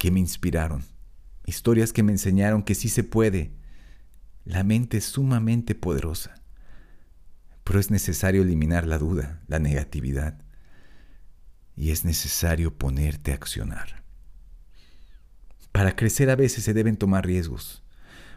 que 0.00 0.10
me 0.10 0.18
inspiraron. 0.18 0.82
Historias 1.46 1.92
que 1.92 2.02
me 2.02 2.10
enseñaron 2.10 2.64
que 2.64 2.74
sí 2.74 2.88
se 2.88 3.04
puede. 3.04 3.52
La 4.44 4.64
mente 4.64 4.96
es 4.96 5.04
sumamente 5.04 5.76
poderosa 5.76 6.40
pero 7.70 7.78
es 7.78 7.92
necesario 7.92 8.42
eliminar 8.42 8.84
la 8.84 8.98
duda, 8.98 9.42
la 9.46 9.60
negatividad, 9.60 10.42
y 11.76 11.92
es 11.92 12.04
necesario 12.04 12.76
ponerte 12.76 13.30
a 13.30 13.36
accionar. 13.36 14.02
Para 15.70 15.94
crecer 15.94 16.30
a 16.30 16.34
veces 16.34 16.64
se 16.64 16.74
deben 16.74 16.96
tomar 16.96 17.24
riesgos, 17.24 17.84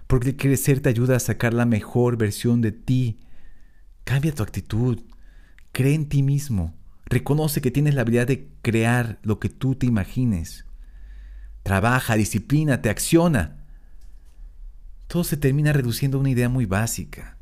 porque 0.05 0.35
crecer 0.35 0.81
te 0.81 0.89
ayuda 0.89 1.15
a 1.15 1.19
sacar 1.19 1.51
la 1.51 1.65
mejor 1.65 2.15
versión 2.15 2.61
de 2.61 2.73
ti. 2.73 3.21
Cambia 4.03 4.35
tu 4.35 4.43
actitud, 4.43 5.01
cree 5.71 5.95
en 5.95 6.09
ti 6.09 6.21
mismo, 6.21 6.75
reconoce 7.05 7.59
que 7.59 7.71
tienes 7.71 7.95
la 7.95 8.01
habilidad 8.01 8.27
de 8.27 8.51
crear 8.61 9.17
lo 9.23 9.39
que 9.39 9.49
tú 9.49 9.73
te 9.73 9.87
imagines. 9.87 10.65
Trabaja, 11.63 12.15
disciplina, 12.15 12.81
te 12.81 12.89
acciona. 12.89 13.65
Todo 15.07 15.23
se 15.23 15.37
termina 15.37 15.71
reduciendo 15.73 16.17
a 16.17 16.21
una 16.21 16.29
idea 16.29 16.49
muy 16.49 16.65
básica. 16.65 17.37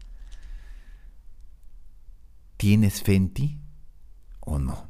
¿Tienes 2.57 3.01
fe 3.01 3.15
en 3.15 3.33
ti 3.33 3.59
o 4.39 4.59
no? 4.59 4.89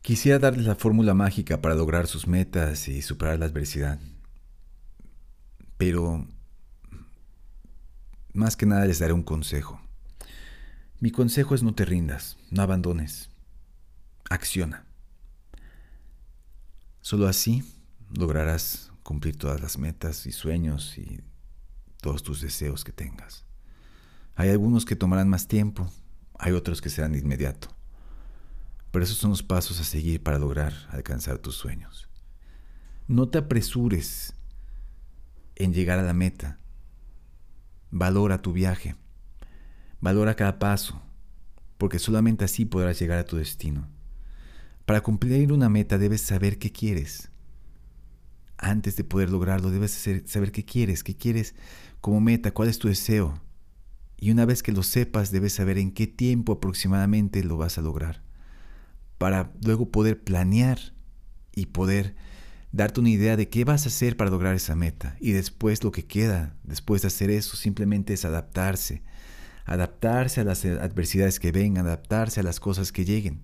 Quisiera 0.00 0.38
darles 0.38 0.66
la 0.66 0.74
fórmula 0.74 1.14
mágica 1.14 1.60
para 1.60 1.74
lograr 1.74 2.06
sus 2.06 2.26
metas 2.26 2.88
y 2.88 3.02
superar 3.02 3.38
la 3.38 3.46
adversidad. 3.46 3.98
Pero 5.76 6.26
más 8.32 8.56
que 8.56 8.66
nada 8.66 8.84
les 8.86 8.98
daré 8.98 9.12
un 9.12 9.22
consejo. 9.22 9.80
Mi 11.00 11.10
consejo 11.10 11.54
es 11.54 11.62
no 11.62 11.74
te 11.74 11.84
rindas, 11.84 12.38
no 12.50 12.62
abandones. 12.62 13.30
Acciona. 14.30 14.84
Solo 17.04 17.28
así 17.28 17.62
lograrás 18.16 18.90
cumplir 19.02 19.36
todas 19.36 19.60
las 19.60 19.76
metas 19.76 20.24
y 20.24 20.32
sueños 20.32 20.96
y 20.96 21.20
todos 22.00 22.22
tus 22.22 22.40
deseos 22.40 22.82
que 22.82 22.92
tengas. 22.92 23.44
Hay 24.34 24.48
algunos 24.48 24.86
que 24.86 24.96
tomarán 24.96 25.28
más 25.28 25.46
tiempo, 25.46 25.92
hay 26.38 26.52
otros 26.52 26.80
que 26.80 26.88
serán 26.88 27.12
de 27.12 27.18
inmediato. 27.18 27.68
Pero 28.90 29.04
esos 29.04 29.18
son 29.18 29.28
los 29.28 29.42
pasos 29.42 29.78
a 29.80 29.84
seguir 29.84 30.22
para 30.22 30.38
lograr 30.38 30.72
alcanzar 30.92 31.36
tus 31.36 31.56
sueños. 31.56 32.08
No 33.06 33.28
te 33.28 33.36
apresures 33.36 34.32
en 35.56 35.74
llegar 35.74 35.98
a 35.98 36.04
la 36.04 36.14
meta. 36.14 36.58
Valora 37.90 38.40
tu 38.40 38.54
viaje. 38.54 38.96
Valora 40.00 40.36
cada 40.36 40.58
paso, 40.58 41.02
porque 41.76 41.98
solamente 41.98 42.46
así 42.46 42.64
podrás 42.64 42.98
llegar 42.98 43.18
a 43.18 43.26
tu 43.26 43.36
destino. 43.36 43.93
Para 44.86 45.02
cumplir 45.02 45.52
una 45.52 45.68
meta 45.68 45.98
debes 45.98 46.20
saber 46.20 46.58
qué 46.58 46.70
quieres. 46.70 47.30
Antes 48.58 48.96
de 48.96 49.04
poder 49.04 49.30
lograrlo 49.30 49.70
debes 49.70 49.92
saber 50.26 50.52
qué 50.52 50.64
quieres, 50.64 51.02
qué 51.02 51.16
quieres 51.16 51.54
como 52.00 52.20
meta, 52.20 52.52
cuál 52.52 52.68
es 52.68 52.78
tu 52.78 52.88
deseo, 52.88 53.40
y 54.24 54.30
una 54.30 54.46
vez 54.46 54.62
que 54.62 54.72
lo 54.72 54.82
sepas, 54.82 55.30
debes 55.30 55.52
saber 55.52 55.76
en 55.76 55.92
qué 55.92 56.06
tiempo 56.06 56.54
aproximadamente 56.54 57.44
lo 57.44 57.58
vas 57.58 57.76
a 57.76 57.82
lograr. 57.82 58.22
Para 59.18 59.52
luego 59.62 59.90
poder 59.90 60.22
planear 60.22 60.78
y 61.54 61.66
poder 61.66 62.14
darte 62.72 63.00
una 63.00 63.10
idea 63.10 63.36
de 63.36 63.50
qué 63.50 63.64
vas 63.64 63.84
a 63.84 63.88
hacer 63.88 64.16
para 64.16 64.30
lograr 64.30 64.54
esa 64.54 64.74
meta. 64.76 65.16
Y 65.20 65.32
después 65.32 65.84
lo 65.84 65.92
que 65.92 66.06
queda, 66.06 66.56
después 66.64 67.02
de 67.02 67.08
hacer 67.08 67.28
eso, 67.28 67.56
simplemente 67.56 68.14
es 68.14 68.24
adaptarse. 68.24 69.02
Adaptarse 69.66 70.40
a 70.40 70.44
las 70.44 70.64
adversidades 70.64 71.38
que 71.38 71.52
vengan, 71.52 71.86
adaptarse 71.86 72.40
a 72.40 72.44
las 72.44 72.60
cosas 72.60 72.92
que 72.92 73.04
lleguen, 73.04 73.42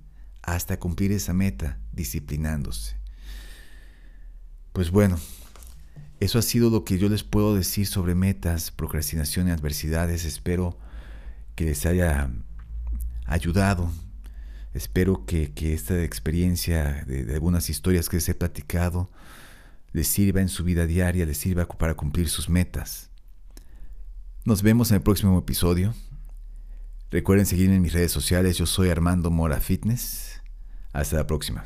hasta 0.55 0.79
cumplir 0.79 1.13
esa 1.13 1.33
meta, 1.33 1.79
disciplinándose. 1.93 2.97
Pues 4.73 4.91
bueno, 4.91 5.19
eso 6.21 6.39
ha 6.39 6.43
sido 6.43 6.71
lo 6.71 6.85
que 6.85 6.99
yo 6.99 7.09
les 7.09 7.25
puedo 7.25 7.55
decir 7.55 7.87
sobre 7.87 8.15
metas, 8.15 8.71
procrastinación 8.71 9.49
y 9.49 9.51
adversidades. 9.51 10.25
Espero 10.25 10.79
que 11.55 11.65
les 11.65 11.87
haya 11.87 12.31
ayudado. 13.27 13.91
Espero 14.75 15.25
que, 15.25 15.53
esta 15.57 16.03
experiencia 16.03 17.05
de, 17.07 17.25
de, 17.25 17.35
algunas 17.35 17.71
historias 17.71 18.09
que 18.09 18.17
les 18.17 18.29
he 18.29 18.35
platicado 18.35 19.11
les 19.93 20.07
sirva 20.07 20.41
en 20.41 20.49
su 20.49 20.63
vida 20.63 20.87
diaria, 20.87 21.27
les 21.27 21.39
sirva 21.39 21.67
para 21.67 21.95
cumplir 21.95 22.29
sus 22.29 22.49
metas. 22.49 23.11
Nos 24.45 24.63
vemos 24.63 24.91
en 24.91 24.97
el 24.97 25.03
próximo 25.03 25.39
episodio. 25.39 25.95
Recuerden 27.11 27.47
seguirme 27.47 27.77
en 27.77 27.83
mis 27.83 27.93
redes 27.93 28.13
sociales. 28.13 28.57
Yo 28.57 28.67
soy 28.67 28.89
Armando 28.89 29.31
Mora 29.31 29.61
Fitness. 29.61 30.40
Hasta 30.93 31.17
la 31.17 31.27
próxima. 31.27 31.65